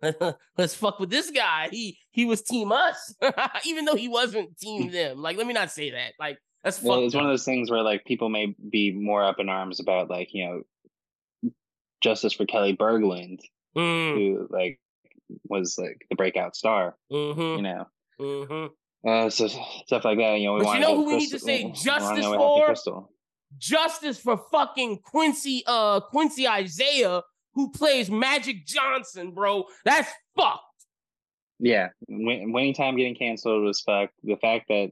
[0.58, 1.68] let's fuck with this guy.
[1.72, 3.14] He he was team us,
[3.64, 5.20] even though he wasn't team them.
[5.20, 6.12] Like, let me not say that.
[6.20, 7.20] Like, that's well, it's up.
[7.20, 10.28] one of those things where like people may be more up in arms about like
[10.32, 11.52] you know
[12.02, 13.40] justice for Kelli Berglund,
[13.76, 14.14] mm.
[14.14, 14.78] who like
[15.48, 16.94] was like the breakout star.
[17.10, 17.40] Mm-hmm.
[17.40, 17.86] You know,
[18.20, 19.08] mm-hmm.
[19.08, 19.48] uh, so
[19.86, 20.38] stuff like that.
[20.38, 23.08] You know, we but you know who we need to say justice for?
[23.56, 27.22] Justice for fucking Quincy uh Quincy Isaiah
[27.54, 29.64] who plays Magic Johnson, bro.
[29.84, 30.62] That's fucked.
[31.58, 34.14] Yeah, winning time getting canceled was fucked.
[34.22, 34.90] The fact that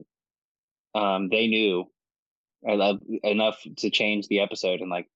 [0.99, 1.85] um they knew
[3.23, 5.07] enough to change the episode and like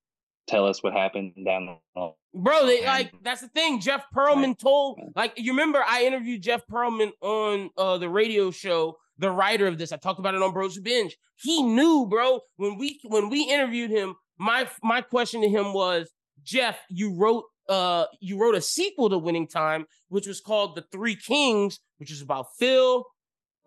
[0.47, 3.81] tell us what happened down the road, Bro, they like that's the thing.
[3.81, 8.97] Jeff Pearlman told like you remember I interviewed Jeff Pearlman on uh the radio show,
[9.21, 9.91] the writer of this.
[9.91, 11.15] I talked about it on Bros Binge.
[11.37, 16.09] He knew, bro, when we when we interviewed him, my my question to him was,
[16.43, 20.83] Jeff, you wrote uh you wrote a sequel to Winning Time, which was called The
[20.91, 23.05] Three Kings, which is about Phil,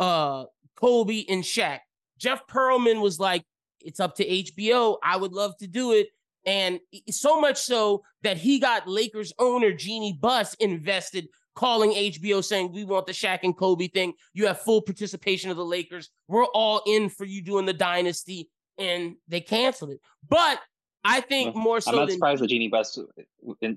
[0.01, 0.45] uh,
[0.77, 1.79] Kobe, and Shaq.
[2.19, 3.45] Jeff Pearlman was like,
[3.81, 4.97] it's up to HBO.
[5.03, 6.09] I would love to do it.
[6.47, 6.81] And
[7.11, 12.85] so much so that he got Lakers owner Jeanie Buss invested, calling HBO saying, We
[12.85, 14.15] want the Shaq and Kobe thing.
[14.33, 16.11] You have full participation of the Lakers.
[16.29, 18.51] We're all in for you doing the dynasty.
[18.77, 20.01] And they canceled it.
[20.29, 20.61] But
[21.05, 21.91] I think more so.
[21.91, 23.05] I'm not than, surprised that Jeanie Buss, uh,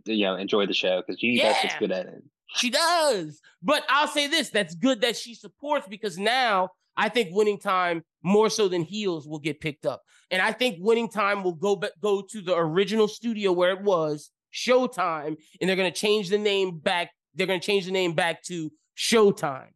[0.05, 2.23] you know, enjoyed the show because Jeanie yeah, Buss is good at it.
[2.55, 3.41] She does.
[3.61, 8.03] But I'll say this: that's good that she supports because now I think winning time
[8.23, 10.01] more so than heels will get picked up.
[10.31, 14.31] And I think winning time will go go to the original studio where it was,
[14.53, 17.11] Showtime, and they're going to change the name back.
[17.37, 19.69] They're going to change the name back to Showtime.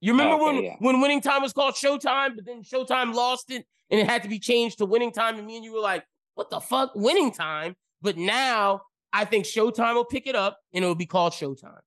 [0.00, 0.76] You remember okay, when yeah.
[0.80, 4.28] when winning time was called Showtime, but then Showtime lost it and it had to
[4.28, 6.04] be changed to winning time, and me and you were like,
[6.34, 8.82] "What the fuck, winning time?" But now
[9.14, 11.80] I think Showtime will pick it up and it will be called Showtime.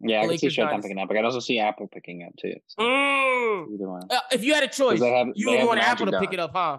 [0.00, 1.10] Yeah, I can see Showtime picking up.
[1.10, 2.54] I can also see Apple picking up too.
[2.66, 3.74] So mm.
[3.74, 4.02] Either one.
[4.10, 6.52] Uh, if you had a choice, have, you would want Apple to pick it up,
[6.52, 6.78] huh?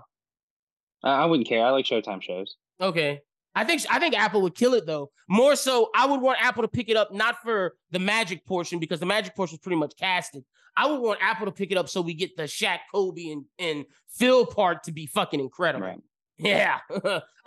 [1.03, 1.65] I wouldn't care.
[1.65, 2.57] I like Showtime shows.
[2.79, 3.21] Okay.
[3.57, 5.09] I think I think Apple would kill it though.
[5.27, 8.77] More so, I would want Apple to pick it up not for the magic portion
[8.77, 10.43] because the magic portion is pretty much casted.
[10.75, 13.45] I would want Apple to pick it up so we get the Shaq, Kobe, and,
[13.57, 15.87] and Phil part to be fucking incredible.
[15.87, 15.99] Right.
[16.37, 16.77] Yeah,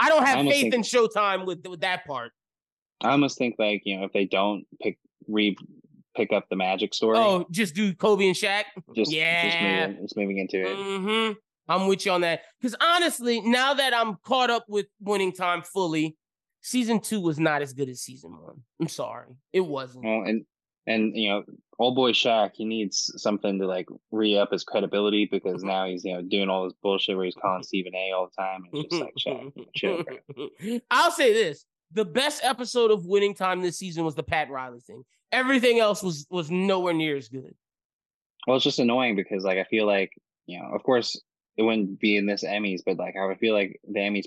[0.01, 2.33] I don't have I faith think, in Showtime with with that part.
[3.01, 4.99] I almost think like you know if they don't pick
[5.29, 5.57] re
[6.17, 7.19] pick up the magic story.
[7.19, 8.65] Oh, just do Kobe and Shaq.
[8.97, 10.77] Just yeah, just moving, just moving into it.
[10.77, 11.33] Mm-hmm.
[11.71, 15.63] I'm with you on that because honestly, now that I'm caught up with Winning Time
[15.63, 16.17] fully,
[16.63, 18.63] season two was not as good as season one.
[18.81, 20.05] I'm sorry, it wasn't.
[20.05, 20.45] Well, and
[20.87, 21.45] and you know,
[21.79, 26.05] old boy Shaq, he needs something to like re up his credibility because now he's
[26.05, 28.11] you know doing all this bullshit where he's calling Stephen A.
[28.13, 30.03] all the time and just like Shaq, chill.
[30.91, 34.81] I'll say this: the best episode of Winning Time this season was the Pat Riley
[34.81, 35.05] thing.
[35.31, 37.55] Everything else was was nowhere near as good.
[38.47, 40.11] Well, it's just annoying because like I feel like
[40.47, 41.21] you know, of course,
[41.61, 44.25] it wouldn't be in this Emmys, but like I would feel like the Emmys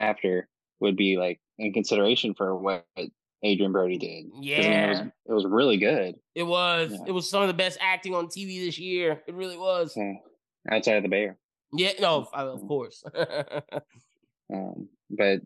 [0.00, 0.48] after
[0.80, 2.84] would be like in consideration for what
[3.44, 4.26] Adrien Brody did.
[4.40, 6.16] Yeah, I mean, it, was, it was really good.
[6.34, 6.90] It was.
[6.90, 6.98] Yeah.
[7.06, 9.22] It was some of the best acting on TV this year.
[9.28, 9.92] It really was.
[9.96, 10.14] Yeah.
[10.68, 11.38] Outside of the Bear.
[11.72, 13.04] Yeah, no, of course.
[14.52, 15.42] um, but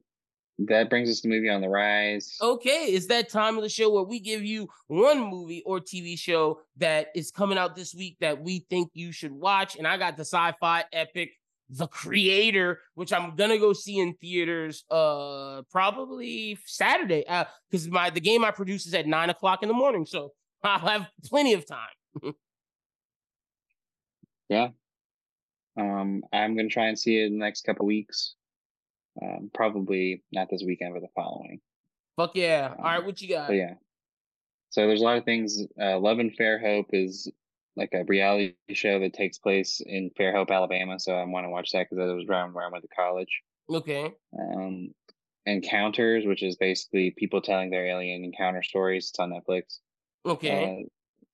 [0.68, 2.36] that brings us to movie on the rise.
[2.40, 6.18] Okay, it's that time of the show where we give you one movie or TV
[6.18, 9.76] show that is coming out this week that we think you should watch.
[9.76, 11.30] And I got the sci-fi epic
[11.70, 17.26] The Creator, which I'm gonna go see in theaters uh probably Saturday.
[17.26, 20.32] Uh because my the game I produce is at nine o'clock in the morning, so
[20.62, 21.88] I'll have plenty of time.
[24.48, 24.68] yeah.
[25.78, 28.34] Um, I'm gonna try and see it in the next couple weeks.
[29.22, 31.60] Um, probably not this weekend, but the following.
[32.16, 32.70] Fuck yeah!
[32.72, 33.52] Um, All right, what you got?
[33.52, 33.74] yeah.
[34.70, 35.62] So there's a lot of things.
[35.80, 37.30] Uh, Love and Fairhope is
[37.76, 40.98] like a reality show that takes place in Fairhope, Alabama.
[40.98, 43.42] So I want to watch that because that was around where I went to college.
[43.68, 44.12] Okay.
[44.38, 44.90] Um,
[45.46, 49.08] Encounters, which is basically people telling their alien encounter stories.
[49.08, 49.78] It's on Netflix.
[50.26, 50.84] Okay.
[50.84, 50.88] Uh,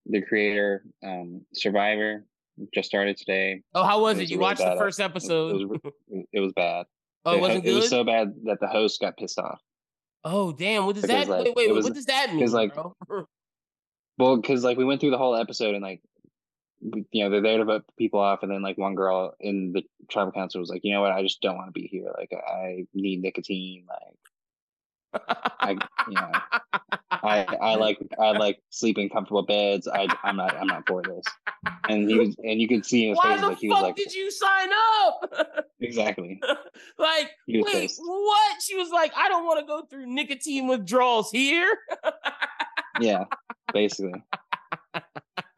[0.07, 2.25] the creator, um, Survivor,
[2.73, 3.63] just started today.
[3.75, 4.23] Oh, how was it?
[4.23, 4.31] it?
[4.31, 5.61] You really watched the first episode.
[5.61, 5.81] It was,
[6.33, 6.87] it was bad.
[7.27, 7.73] Oh, it, wasn't good.
[7.73, 9.61] It was so bad that the host got pissed off.
[10.25, 10.87] Oh damn!
[10.87, 11.33] What does because, that?
[11.33, 12.51] Like, wait, wait, was, what does that mean?
[12.53, 12.95] like, bro?
[14.19, 16.01] well, because like we went through the whole episode and like,
[17.11, 19.83] you know, they're there to vote people off, and then like one girl in the
[20.09, 22.13] tribal council was like, you know what, I just don't want to be here.
[22.17, 23.87] Like, I need nicotine.
[23.89, 24.19] Like,
[25.15, 25.77] I,
[26.09, 26.31] you know,
[27.11, 29.89] I, I like, I like sleeping comfortable beds.
[29.89, 31.25] I, I'm not, I'm not for this.
[31.89, 33.77] And he was, and you could see in his Why face, the like he fuck
[33.77, 34.69] was like, did you sign
[35.03, 35.65] up?
[35.81, 36.41] exactly.
[36.99, 38.01] like, wait, pissed.
[38.05, 38.63] what?
[38.63, 41.73] She was like, I don't want to go through nicotine withdrawals here.
[43.01, 43.25] yeah,
[43.73, 44.23] basically.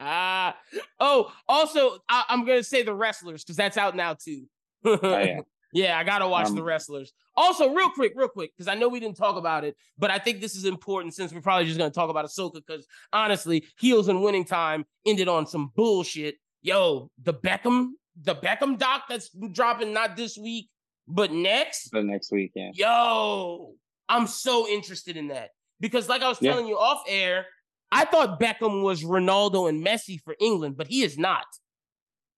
[0.01, 0.53] Uh,
[1.01, 4.45] oh, also, I, am gonna say the wrestlers because that's out now too.
[4.85, 5.41] oh, yeah.
[5.73, 7.13] Yeah, I gotta watch um, the wrestlers.
[7.37, 10.19] Also, real quick, real quick, because I know we didn't talk about it, but I
[10.19, 12.55] think this is important since we're probably just gonna talk about Ahsoka.
[12.55, 16.37] Because honestly, heels and winning time ended on some bullshit.
[16.63, 17.91] Yo, the Beckham,
[18.21, 20.71] the Beckham doc that's dropping not this week,
[21.07, 21.91] but next.
[21.93, 22.71] The next week, yeah.
[22.75, 23.75] Yo,
[24.09, 25.51] I'm so interested in that
[25.81, 26.73] because, like I was telling yeah.
[26.73, 27.47] you off air,
[27.93, 31.45] I thought Beckham was Ronaldo and Messi for England, but he is not.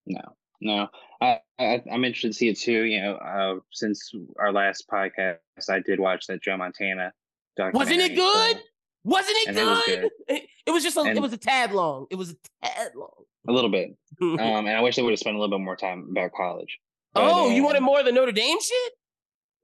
[0.07, 0.21] No,
[0.61, 0.89] no.
[1.21, 2.85] I, I am interested to see it too.
[2.85, 7.13] You know, uh, since our last podcast, I did watch that Joe Montana
[7.57, 7.97] documentary.
[7.97, 8.57] Wasn't it good?
[8.57, 8.63] So,
[9.05, 9.57] Wasn't it good?
[9.57, 10.11] It was, good.
[10.29, 12.07] It, it was just a, and it was a tad long.
[12.11, 13.25] It was a tad long.
[13.49, 13.97] A little bit.
[14.23, 16.79] um, and I wish they would have spent a little bit more time about college.
[17.13, 18.93] But, oh, you wanted more of the Notre Dame shit?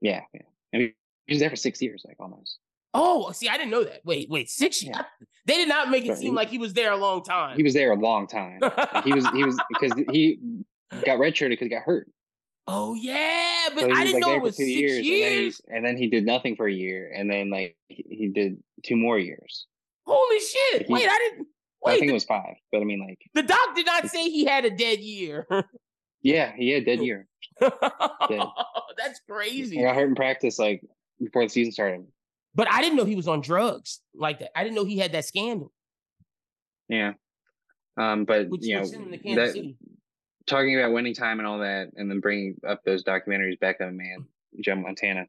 [0.01, 0.41] Yeah, yeah.
[0.73, 0.93] I mean,
[1.27, 2.59] he was there for six years, like almost.
[2.93, 4.01] Oh, see, I didn't know that.
[4.03, 4.95] Wait, wait, six years?
[4.97, 5.03] Yeah.
[5.45, 7.55] They did not make it seem like he was there a long time.
[7.55, 8.59] He was there a long time.
[9.03, 10.39] he was he was because he
[11.05, 12.07] got redshirted because he got hurt.
[12.67, 15.05] Oh yeah, but so I didn't like know it was six years.
[15.05, 15.61] years.
[15.67, 18.57] And, then and then he did nothing for a year, and then like he did
[18.83, 19.67] two more years.
[20.05, 20.81] Holy shit!
[20.81, 21.47] Like he, wait, I didn't.
[21.81, 24.07] Wait, I think the, it was five, but I mean, like the doc did not
[24.09, 25.47] say he had a dead year.
[26.21, 27.27] yeah, he had a dead year.
[27.61, 27.71] dead.
[28.97, 29.77] That's crazy.
[29.77, 30.81] He got hurt in practice like
[31.19, 32.05] before the season started.
[32.53, 34.57] But I didn't know he was on drugs like that.
[34.57, 35.71] I didn't know he had that scandal.
[36.89, 37.13] Yeah.
[37.97, 39.75] Um, but Which you know, that,
[40.47, 44.25] talking about winning time and all that, and then bringing up those documentaries, Beckham man,
[44.61, 45.27] Joe Montana.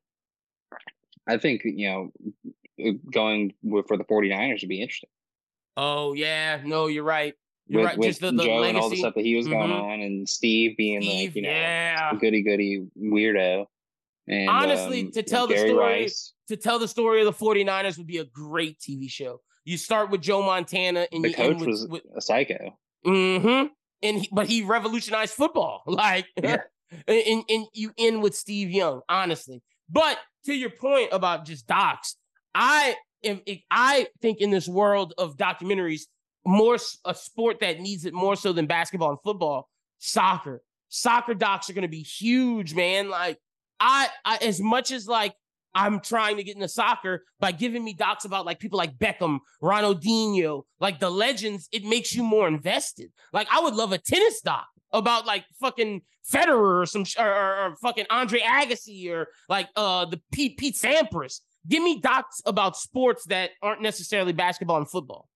[1.29, 3.53] I think you know, going
[3.87, 5.11] for the 49ers would be interesting.
[5.77, 7.35] Oh yeah, no, you're right.
[7.67, 7.99] You're with, right.
[7.99, 8.69] With Just the, the Joe legacy.
[8.69, 9.59] and all the stuff that he was mm-hmm.
[9.59, 12.15] going on, and Steve being Steve, like you know yeah.
[12.15, 13.67] goody goody weirdo.
[14.27, 16.35] And, honestly, um, to tell the story, Rice.
[16.49, 19.41] to tell the story of the 49ers would be a great TV show.
[19.65, 22.77] You start with Joe Montana, and the you coach with, was with, a psycho.
[23.07, 23.69] Mm-hmm.
[24.03, 25.83] And he, but he revolutionized football.
[25.87, 26.63] Like, yeah.
[27.07, 29.63] and, and you end with Steve Young, honestly.
[29.89, 32.17] But to your point about just docs,
[32.55, 33.41] I am.
[33.71, 36.03] I think in this world of documentaries,
[36.47, 39.69] more a sport that needs it more so than basketball and football,
[39.99, 40.63] soccer.
[40.89, 43.11] Soccer docs are going to be huge, man.
[43.11, 43.39] Like
[43.81, 45.35] I, I as much as like
[45.75, 49.39] I'm trying to get into soccer by giving me docs about like people like Beckham,
[49.63, 53.11] Ronaldinho, like the legends, it makes you more invested.
[53.33, 57.57] Like I would love a tennis doc about like fucking Federer or some or, or,
[57.67, 61.41] or fucking Andre Agassi or like uh the Pete Pete Sampras.
[61.67, 65.29] Give me docs about sports that aren't necessarily basketball and football.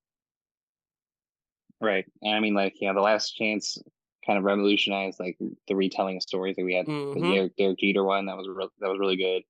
[1.80, 2.04] Right.
[2.24, 3.76] I mean, like, you know, the last dance
[4.24, 6.86] kind of revolutionized like the retelling of stories that we had.
[6.86, 7.20] Mm-hmm.
[7.20, 9.42] The Derek, Derek Jeter one that was re- that was really good.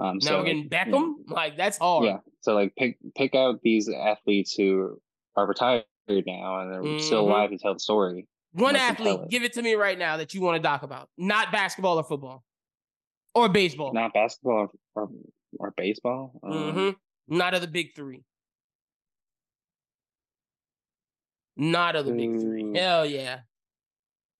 [0.00, 2.06] Um, now so again, like, Beckham, like that's hard.
[2.06, 2.18] Yeah.
[2.40, 4.98] So like pick pick out these athletes who
[5.36, 7.04] are retired now and they're mm-hmm.
[7.04, 8.26] still alive to tell the story.
[8.52, 11.08] One athlete, give it to me right now that you want to talk about.
[11.18, 12.42] Not basketball or football.
[13.34, 13.92] Or baseball.
[13.92, 15.10] Not basketball or, or,
[15.58, 16.32] or baseball.
[16.42, 17.36] Um, mm-hmm.
[17.36, 18.24] Not of the big three.
[21.56, 22.76] Not of the big three.
[22.76, 23.40] Hell yeah.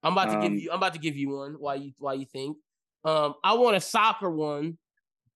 [0.02, 0.70] I'm about to um, give you.
[0.70, 1.56] I'm about to give you one.
[1.58, 1.92] Why you?
[1.98, 2.56] Why you think?
[3.04, 4.78] Um, I want a soccer one.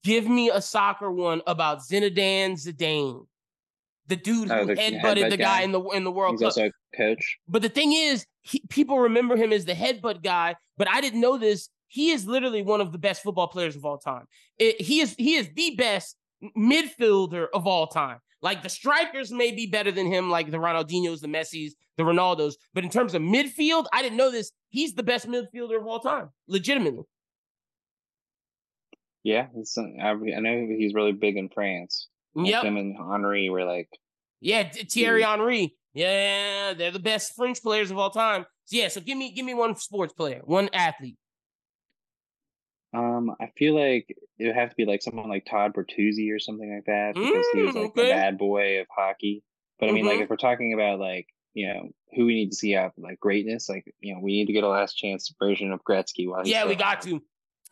[0.05, 3.27] Give me a soccer one about Zinedine Zidane,
[4.07, 6.35] the dude oh, who oh, the, headbutted the guy, guy, in the in the World
[6.35, 6.47] He's Cup.
[6.49, 7.39] also a coach.
[7.49, 10.57] But the thing is, he, people remember him as the headbutt guy.
[10.77, 11.71] But I didn't know this.
[11.89, 14.27] He is literally one of the best football players of all time.
[14.59, 16.17] It, he is he is the best
[16.57, 18.19] midfielder of all time.
[18.43, 22.55] Like the strikers may be better than him, like the Ronaldinhos, the Messis, the Ronaldos.
[22.75, 24.53] But in terms of midfield, I didn't know this.
[24.69, 27.05] He's the best midfielder of all time, legitimately.
[29.25, 29.47] Yeah,
[30.03, 32.09] I, know he's really big in France.
[32.37, 33.89] Yeah, him and Henry were like.
[34.41, 35.75] Yeah, Thierry Henry.
[35.95, 38.45] Yeah, they're the best French players of all time.
[38.67, 41.17] So yeah, so give me give me one sports player, one athlete.
[42.95, 44.07] Um, I feel like
[44.39, 47.47] it would have to be like someone like Todd Bertuzzi or something like that because
[47.47, 48.03] mm, he was like okay.
[48.03, 49.43] the bad boy of hockey.
[49.81, 50.15] But I mean, mm-hmm.
[50.15, 53.19] like if we're talking about like you know who we need to see out like
[53.21, 56.29] greatness, like you know we need to get a last dance version of Gretzky.
[56.29, 57.23] While yeah, we got to.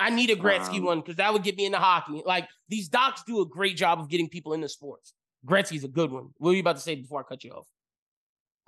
[0.03, 2.23] I need a Gretzky um, one because that would get me into hockey.
[2.25, 5.15] Like these docs do a great job of getting people into sports.
[5.47, 6.31] Gretzky's a good one.
[6.39, 7.67] What were you about to say before I cut you off?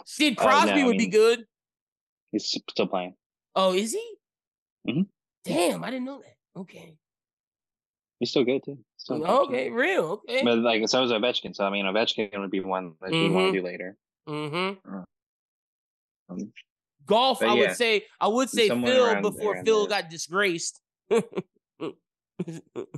[0.07, 1.45] Sid Crosby uh, no, would mean, be good.
[2.33, 3.15] He's still playing.
[3.55, 4.15] Oh, is he?
[4.89, 5.03] Mm-hmm.
[5.45, 6.61] Damn, I didn't know that.
[6.61, 6.97] Okay.
[8.19, 8.79] He's still good too.
[8.97, 9.77] Still okay, good.
[9.77, 10.23] real.
[10.29, 10.43] Okay.
[10.43, 11.55] But like so is Ovechkin.
[11.55, 13.27] So I mean Ovechkin would be one that mm-hmm.
[13.27, 13.97] you want to do later.
[14.29, 14.99] Mm-hmm.
[16.31, 16.53] Um,
[17.07, 20.81] Golf, I would say I would say Phil before Phil got disgraced.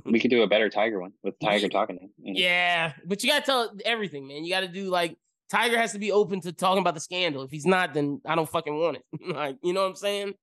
[0.05, 2.09] We could do a better Tiger one with Tiger talking.
[2.17, 2.39] You know?
[2.39, 4.43] Yeah, but you gotta tell everything, man.
[4.43, 5.17] You gotta do like
[5.49, 7.43] Tiger has to be open to talking about the scandal.
[7.43, 9.03] If he's not, then I don't fucking want it.
[9.35, 10.33] like, you know what I'm saying?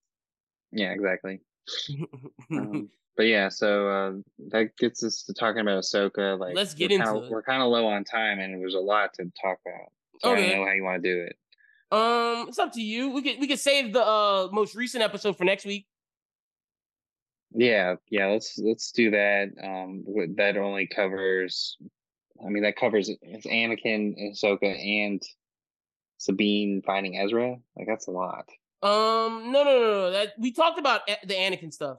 [0.73, 1.41] Yeah, exactly.
[2.51, 4.13] um, but yeah, so uh,
[4.51, 6.39] that gets us to talking about Ahsoka.
[6.39, 7.31] Like, let's get into kinda, it.
[7.31, 9.93] We're kind of low on time, and there's a lot to talk about.
[10.21, 10.47] So okay.
[10.47, 11.37] I don't know how you want to do it.
[11.93, 13.11] Um, it's up to you.
[13.11, 15.87] We could we could save the uh most recent episode for next week.
[17.55, 18.27] Yeah, yeah.
[18.27, 19.51] Let's let's do that.
[19.63, 20.05] Um,
[20.37, 21.79] that only covers.
[22.45, 25.23] I mean, that covers it's Anakin, and Ahsoka, and
[26.19, 27.57] Sabine finding Ezra.
[27.77, 28.49] Like that's a lot.
[28.83, 30.11] Um, no, no, no, no.
[30.11, 31.99] That we talked about the Anakin stuff.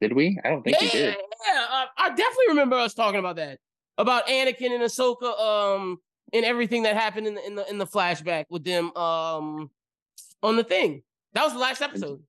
[0.00, 0.38] Did we?
[0.44, 1.16] I don't think yeah, we did.
[1.46, 3.58] Yeah, uh, I definitely remember us talking about that.
[3.98, 5.98] About Anakin and Ahsoka, um,
[6.32, 9.70] and everything that happened in the in the in the flashback with them, um,
[10.42, 11.02] on the thing.
[11.32, 12.22] That was the last episode.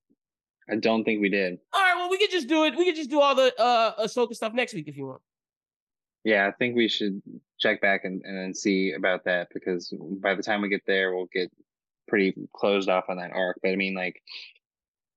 [0.72, 1.58] I don't think we did.
[1.74, 2.78] All right, well, we could just do it.
[2.78, 5.22] We could just do all the uh Ahsoka stuff next week if you want.
[6.24, 7.22] Yeah, I think we should
[7.60, 11.16] check back and, and then see about that because by the time we get there,
[11.16, 11.50] we'll get
[12.08, 13.58] pretty closed off on that arc.
[13.64, 14.22] But I mean, like,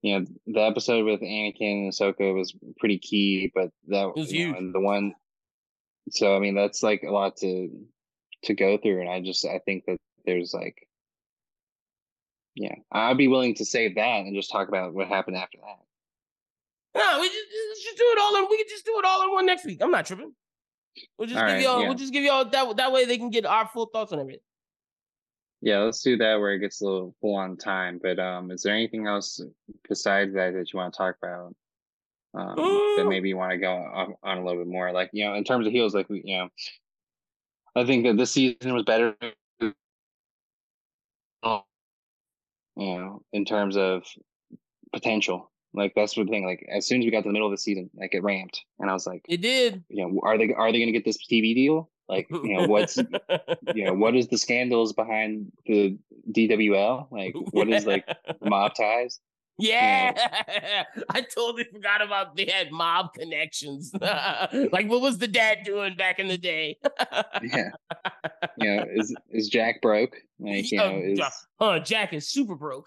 [0.02, 4.52] you know, the episode with Anakin and Ahsoka was pretty key, but that was huge.
[4.52, 5.14] Know, and the one,
[6.10, 7.68] so I mean, that's like a lot to
[8.44, 10.86] to go through, and I just I think that there's like,
[12.54, 15.78] yeah, I'd be willing to save that and just talk about what happened after that.
[16.94, 18.50] No, we just, just do it all in.
[18.50, 19.78] We can just do it all in one next week.
[19.80, 20.34] I'm not tripping.
[21.16, 21.80] We'll just all give right, y'all.
[21.80, 21.88] Yeah.
[21.88, 22.76] We'll just give y'all that.
[22.76, 24.42] That way they can get our full thoughts on everything.
[25.62, 28.00] Yeah, let's do that where it gets a little full on time.
[28.02, 29.40] But um, is there anything else
[29.88, 31.54] besides that that you want to talk about?
[32.34, 32.56] Um,
[32.96, 35.34] that maybe you want to go on, on, a little bit more, like you know,
[35.34, 36.48] in terms of heels, like you know,
[37.76, 39.14] I think that this season was better.
[42.76, 44.04] You know, in terms of
[44.92, 46.44] potential, like that's the thing.
[46.44, 48.62] Like as soon as we got to the middle of the season, like it ramped,
[48.78, 49.84] and I was like, it did.
[49.88, 51.90] You know, are they are they going to get this TV deal?
[52.08, 52.96] Like, you know, what's
[53.74, 55.96] you know, what is the scandals behind the
[56.30, 57.06] DWL?
[57.10, 58.06] Like, what is like
[58.42, 59.20] mob ties?
[59.58, 60.12] Yeah,
[61.10, 63.92] I totally forgot about they had mob connections.
[64.00, 66.78] like, what was the dad doing back in the day?
[67.42, 67.70] yeah,
[68.58, 70.16] you know, is is Jack broke?
[70.40, 71.20] Like, you know, is
[71.60, 71.78] huh?
[71.80, 72.86] Jack is super broke.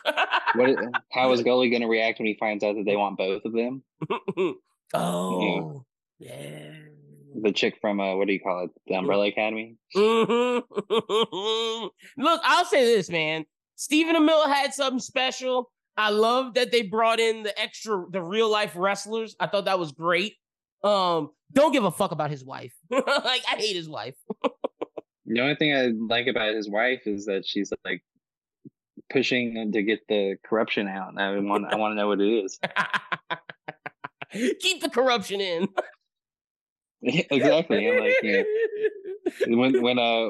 [0.56, 0.78] what?
[1.12, 3.54] How is Gully going to react when he finds out that they want both of
[3.54, 3.84] them?
[4.94, 5.86] oh, know?
[6.20, 6.72] yeah.
[7.42, 8.72] The chick from uh, what do you call it?
[8.88, 9.76] The Umbrella Academy.
[9.96, 10.64] Mm-hmm.
[12.18, 13.46] Look, I'll say this, man.
[13.76, 18.50] Stephen Amell had something special I love that they brought in the extra, the real
[18.50, 19.36] life wrestlers.
[19.40, 20.36] I thought that was great.
[20.84, 22.74] Um, don't give a fuck about his wife.
[22.92, 23.06] like
[23.50, 24.16] I hate his wife.
[25.26, 28.04] the only thing I like about his wife is that she's like
[29.10, 31.18] pushing to get the corruption out.
[31.18, 32.60] I want, I want to know what it is.
[34.60, 35.70] Keep the corruption in.
[37.02, 37.90] exactly.
[37.90, 38.44] I'm like, yeah.
[39.48, 40.26] When when uh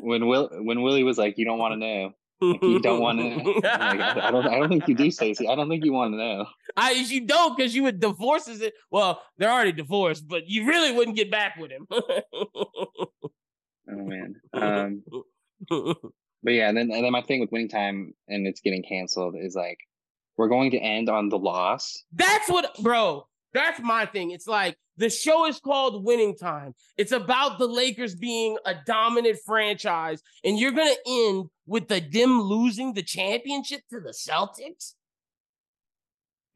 [0.00, 3.60] when Will when Willie was like, you don't want to know you don't want to.
[3.62, 4.46] Like, I don't.
[4.46, 5.48] I don't think you do, Staci.
[5.48, 6.46] I don't think you want to know.
[6.76, 8.74] I you don't because you would divorce Is it.
[8.90, 11.86] Well, they're already divorced, but you really wouldn't get back with him.
[11.90, 13.10] oh
[13.88, 14.36] man.
[14.52, 15.02] Um.
[16.42, 19.34] But yeah, and then and then my thing with winning time and it's getting canceled
[19.36, 19.78] is like
[20.36, 22.04] we're going to end on the loss.
[22.12, 23.26] That's what, bro.
[23.54, 24.30] That's my thing.
[24.30, 26.74] It's like the show is called Winning Time.
[26.96, 32.42] It's about the Lakers being a dominant franchise, and you're gonna end with the them
[32.42, 34.94] losing the championship to the Celtics.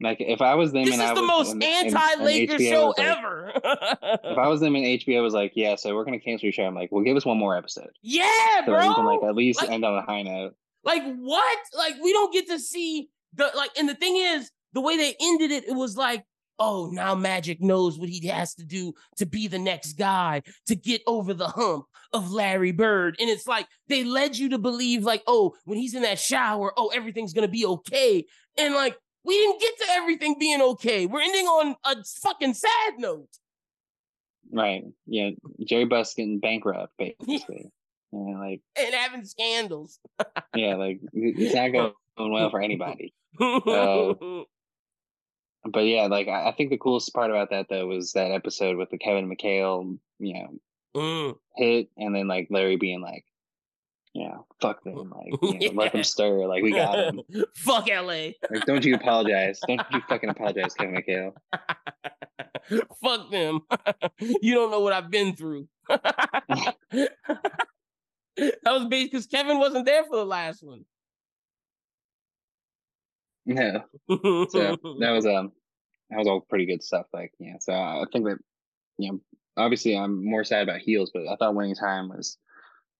[0.01, 3.51] Like if I was them, this is the most anti-Laker show like, ever.
[4.23, 6.63] if I was them and HBO was like, "Yeah, so we're gonna cancel your show,"
[6.63, 8.27] I'm like, "Well, give us one more episode." Yeah,
[8.65, 8.87] so bro.
[8.87, 10.55] We can like at least like, end on a high note.
[10.83, 11.57] Like what?
[11.77, 15.15] Like we don't get to see the like, and the thing is, the way they
[15.21, 16.25] ended it, it was like
[16.59, 20.75] oh, now Magic knows what he has to do to be the next guy to
[20.75, 23.15] get over the hump of Larry Bird.
[23.19, 26.73] And it's like they led you to believe, like, oh, when he's in that shower,
[26.77, 28.25] oh, everything's gonna be okay.
[28.57, 28.95] And like,
[29.25, 31.05] we didn't get to everything being okay.
[31.05, 33.29] We're ending on a fucking sad note.
[34.51, 34.83] Right.
[35.07, 35.31] Yeah.
[35.65, 37.71] Jerry Buss getting bankrupt, basically.
[38.11, 39.99] yeah, like and having scandals.
[40.55, 41.93] yeah, like it's not going
[42.31, 43.13] well for anybody.
[43.41, 44.43] Uh,
[45.65, 48.77] but yeah, like I, I, think the coolest part about that though was that episode
[48.77, 50.59] with the Kevin McHale, you know,
[50.95, 51.37] mm.
[51.55, 53.25] hit, and then like Larry being like,
[54.13, 55.69] yeah, fuck them, like you know, yeah.
[55.73, 57.21] let them stir, like we got them.
[57.55, 58.03] fuck LA.
[58.49, 59.59] Like, don't you apologize?
[59.67, 61.33] Don't you fucking apologize, Kevin McHale.
[63.01, 63.61] fuck them.
[64.19, 65.67] you don't know what I've been through.
[65.89, 66.75] that
[68.65, 70.85] was because Kevin wasn't there for the last one.
[73.45, 73.83] No.
[74.09, 75.51] so that was um
[76.09, 77.07] that was all pretty good stuff.
[77.13, 77.55] Like, yeah.
[77.59, 78.37] So I think that
[78.97, 79.19] you know,
[79.57, 82.37] obviously I'm more sad about heels, but I thought winning time was,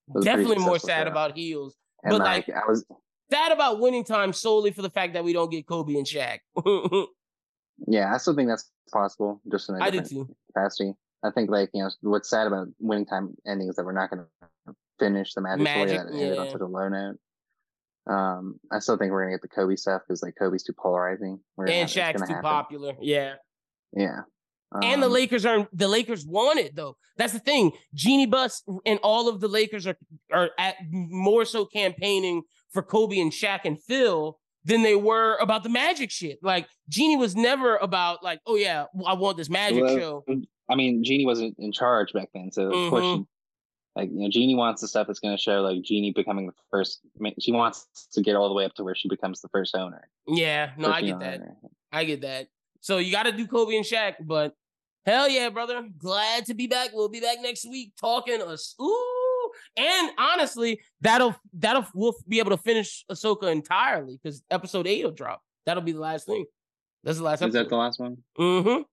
[0.07, 1.75] was definitely more sad about heels.
[2.03, 2.85] And but like, like I was
[3.31, 6.39] sad about winning time solely for the fact that we don't get Kobe and Shaq.
[7.87, 10.35] yeah, I still think that's possible, just in a I do too.
[10.53, 10.93] capacity.
[11.23, 14.09] I think like you know what's sad about winning time ending is that we're not
[14.09, 14.25] going
[14.67, 16.41] to finish the magic, magic story that ended yeah.
[16.41, 17.17] on such a low note.
[18.09, 21.39] Um, I still think we're gonna get the Kobe stuff because like Kobe's too polarizing.
[21.55, 22.41] We're and Shaq's too happen.
[22.41, 22.93] popular.
[23.01, 23.35] Yeah.
[23.95, 24.21] Yeah.
[24.73, 26.97] Um, and the um Lakers are the Lakers want it though.
[27.17, 27.71] That's the thing.
[27.93, 29.95] Jeanie Buss and all of the Lakers are
[30.31, 35.63] are at more so campaigning for Kobe and Shaq and Phil than they were about
[35.63, 36.39] the magic shit.
[36.41, 40.25] Like Jeanie was never about like, oh yeah, I want this magic well, show.
[40.69, 42.89] I mean, Jeanie wasn't in charge back then, so of mm-hmm.
[42.89, 43.25] course, she,
[43.95, 46.53] like you know, Jeanie wants the stuff that's going to show like Jeanie becoming the
[46.71, 47.01] first.
[47.39, 50.09] She wants to get all the way up to where she becomes the first owner.
[50.27, 51.41] Yeah, no, I get that.
[51.41, 51.55] Owner.
[51.91, 52.47] I get that.
[52.81, 54.53] So you got to do Kobe and Shaq, but
[55.05, 56.89] hell yeah, brother, glad to be back.
[56.93, 58.75] We'll be back next week talking us.
[58.81, 65.03] Ooh, and honestly, that'll that'll we'll be able to finish Ahsoka entirely because episode eight
[65.03, 65.41] will drop.
[65.65, 66.45] That'll be the last thing.
[67.03, 67.43] That's the last.
[67.43, 68.17] Is that the last one?
[68.39, 68.83] Mm-hmm.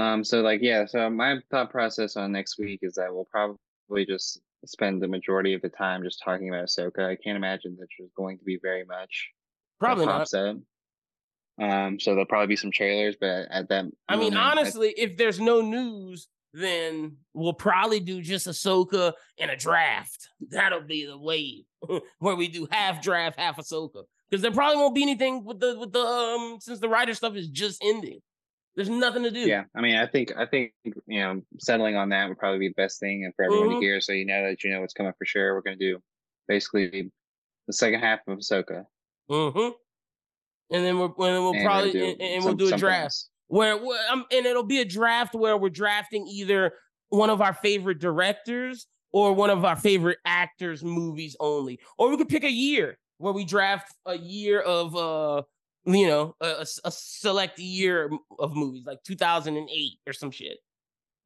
[0.00, 3.56] Um, so like yeah, so my thought process on next week is that we'll probably
[4.06, 7.06] just spend the majority of the time just talking about Ahsoka.
[7.06, 9.30] I can't imagine that there's going to be very much
[9.78, 10.32] probably not.
[10.32, 10.56] Up.
[11.60, 14.94] Um, so there'll probably be some trailers, but at that I mean, honestly, I...
[14.96, 20.28] if there's no news, then we'll probably do just Ahsoka and a draft.
[20.50, 21.64] That'll be the wave
[22.18, 24.04] where we do half draft, half Ahsoka.
[24.30, 27.36] Because there probably won't be anything with the with the um since the writer stuff
[27.36, 28.20] is just ending.
[28.74, 29.40] There's nothing to do.
[29.40, 32.68] Yeah, I mean, I think I think you know settling on that would probably be
[32.68, 33.80] the best thing, and for everyone mm-hmm.
[33.80, 35.54] to hear, so you know that you know what's coming for sure.
[35.54, 35.98] We're going to do
[36.48, 37.10] basically
[37.66, 38.84] the second half of Ahsoka.
[39.30, 39.70] Mm-hmm.
[40.74, 43.76] And then we're and we'll and probably we'll and, and, we'll do a draft where,
[43.76, 46.72] where um, and it'll be a draft where we're drafting either
[47.10, 52.16] one of our favorite directors or one of our favorite actors' movies only, or we
[52.16, 55.42] could pick a year where we draft a year of uh
[55.84, 60.58] you know, a, a, select year of movies, like 2008 or some shit.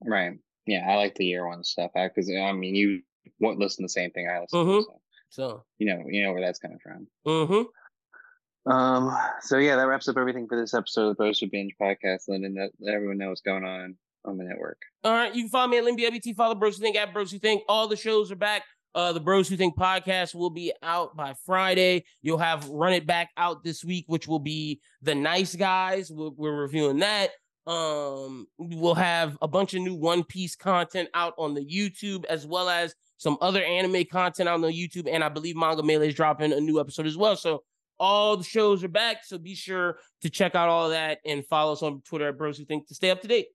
[0.04, 0.32] Right.
[0.66, 3.02] Yeah, I like the year one stuff because I mean, you
[3.40, 4.78] won't listen to the same thing I listen mm-hmm.
[4.78, 4.82] to.
[5.30, 5.48] So.
[5.48, 5.64] so.
[5.78, 7.07] you know, you know where that's coming from.
[7.26, 8.70] Mm-hmm.
[8.70, 9.16] Um.
[9.42, 12.24] So yeah, that wraps up everything for this episode of the Bros Who Binge podcast.
[12.28, 14.78] Letting let everyone know what's going on on the network.
[15.04, 16.34] All right, you can follow me at LinBLBT.
[16.34, 17.62] Follow Bros Who Think at Bros Who Think.
[17.68, 18.64] All the shows are back.
[18.97, 22.07] Uh, the Bros Who Think podcast will be out by Friday.
[22.22, 26.11] You'll have Run It Back out this week, which will be the Nice Guys.
[26.11, 27.32] We're, we're reviewing that.
[27.66, 32.47] Um, we'll have a bunch of new One Piece content out on the YouTube, as
[32.47, 35.12] well as some other anime content on the YouTube.
[35.12, 37.36] And I believe Manga Melee is dropping a new episode as well.
[37.36, 37.64] So
[38.01, 39.24] all the shows are back.
[39.26, 42.57] So be sure to check out all that and follow us on Twitter at Bros
[42.57, 43.49] Who Think to stay up to date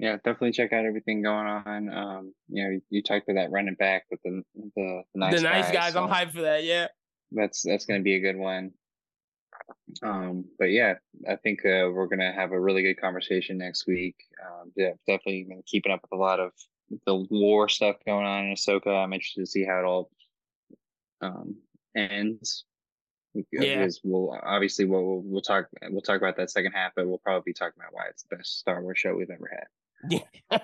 [0.00, 1.92] yeah, definitely check out everything going on.
[1.92, 5.32] Um, you know, you, you talked about that running back with the the, the nice
[5.32, 5.42] guys.
[5.42, 5.74] the nice guys.
[5.74, 6.64] guys so I'm hyped for that.
[6.64, 6.86] Yeah,
[7.32, 8.72] that's that's gonna be a good one.
[10.02, 10.94] Um, but yeah,
[11.28, 14.16] I think uh, we're gonna have a really good conversation next week.
[14.42, 16.52] Um, yeah, definitely been keeping up with a lot of
[17.04, 18.88] the war stuff going on in Ahsoka.
[18.88, 20.10] I'm interested to see how it all
[21.20, 21.56] um
[21.94, 22.64] ends.
[23.34, 23.42] Yeah.
[23.82, 27.50] Because we'll obviously we'll, we'll talk we'll talk about that second half, but we'll probably
[27.50, 29.66] be talking about why it's the best Star Wars show we've ever had.
[30.08, 30.20] Yeah.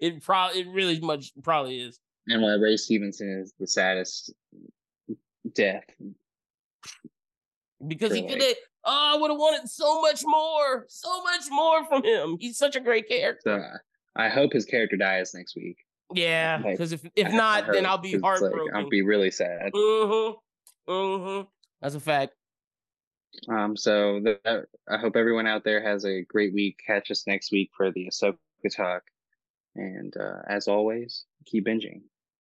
[0.00, 1.98] it probably it really much probably is.
[2.28, 4.32] And why Ray Stevenson is the saddest
[5.54, 5.84] death.
[7.86, 11.84] Because he could have oh, I would have wanted so much more, so much more
[11.86, 12.36] from him.
[12.38, 13.72] He's such a great character.
[13.72, 13.78] So,
[14.16, 15.78] I hope his character dies next week.
[16.14, 18.66] Yeah, because like, if if not, then I'll be heartbroken.
[18.66, 19.72] Like, I'll be really sad.
[19.72, 20.92] Mm-hmm.
[20.92, 21.48] Mm-hmm.
[21.80, 22.34] That's a fact.
[23.48, 24.22] Um, so
[24.88, 26.80] I hope everyone out there has a great week.
[26.86, 28.36] Catch us next week for the Ahsoka
[28.74, 29.02] talk.
[29.74, 32.02] And uh, as always, keep binging.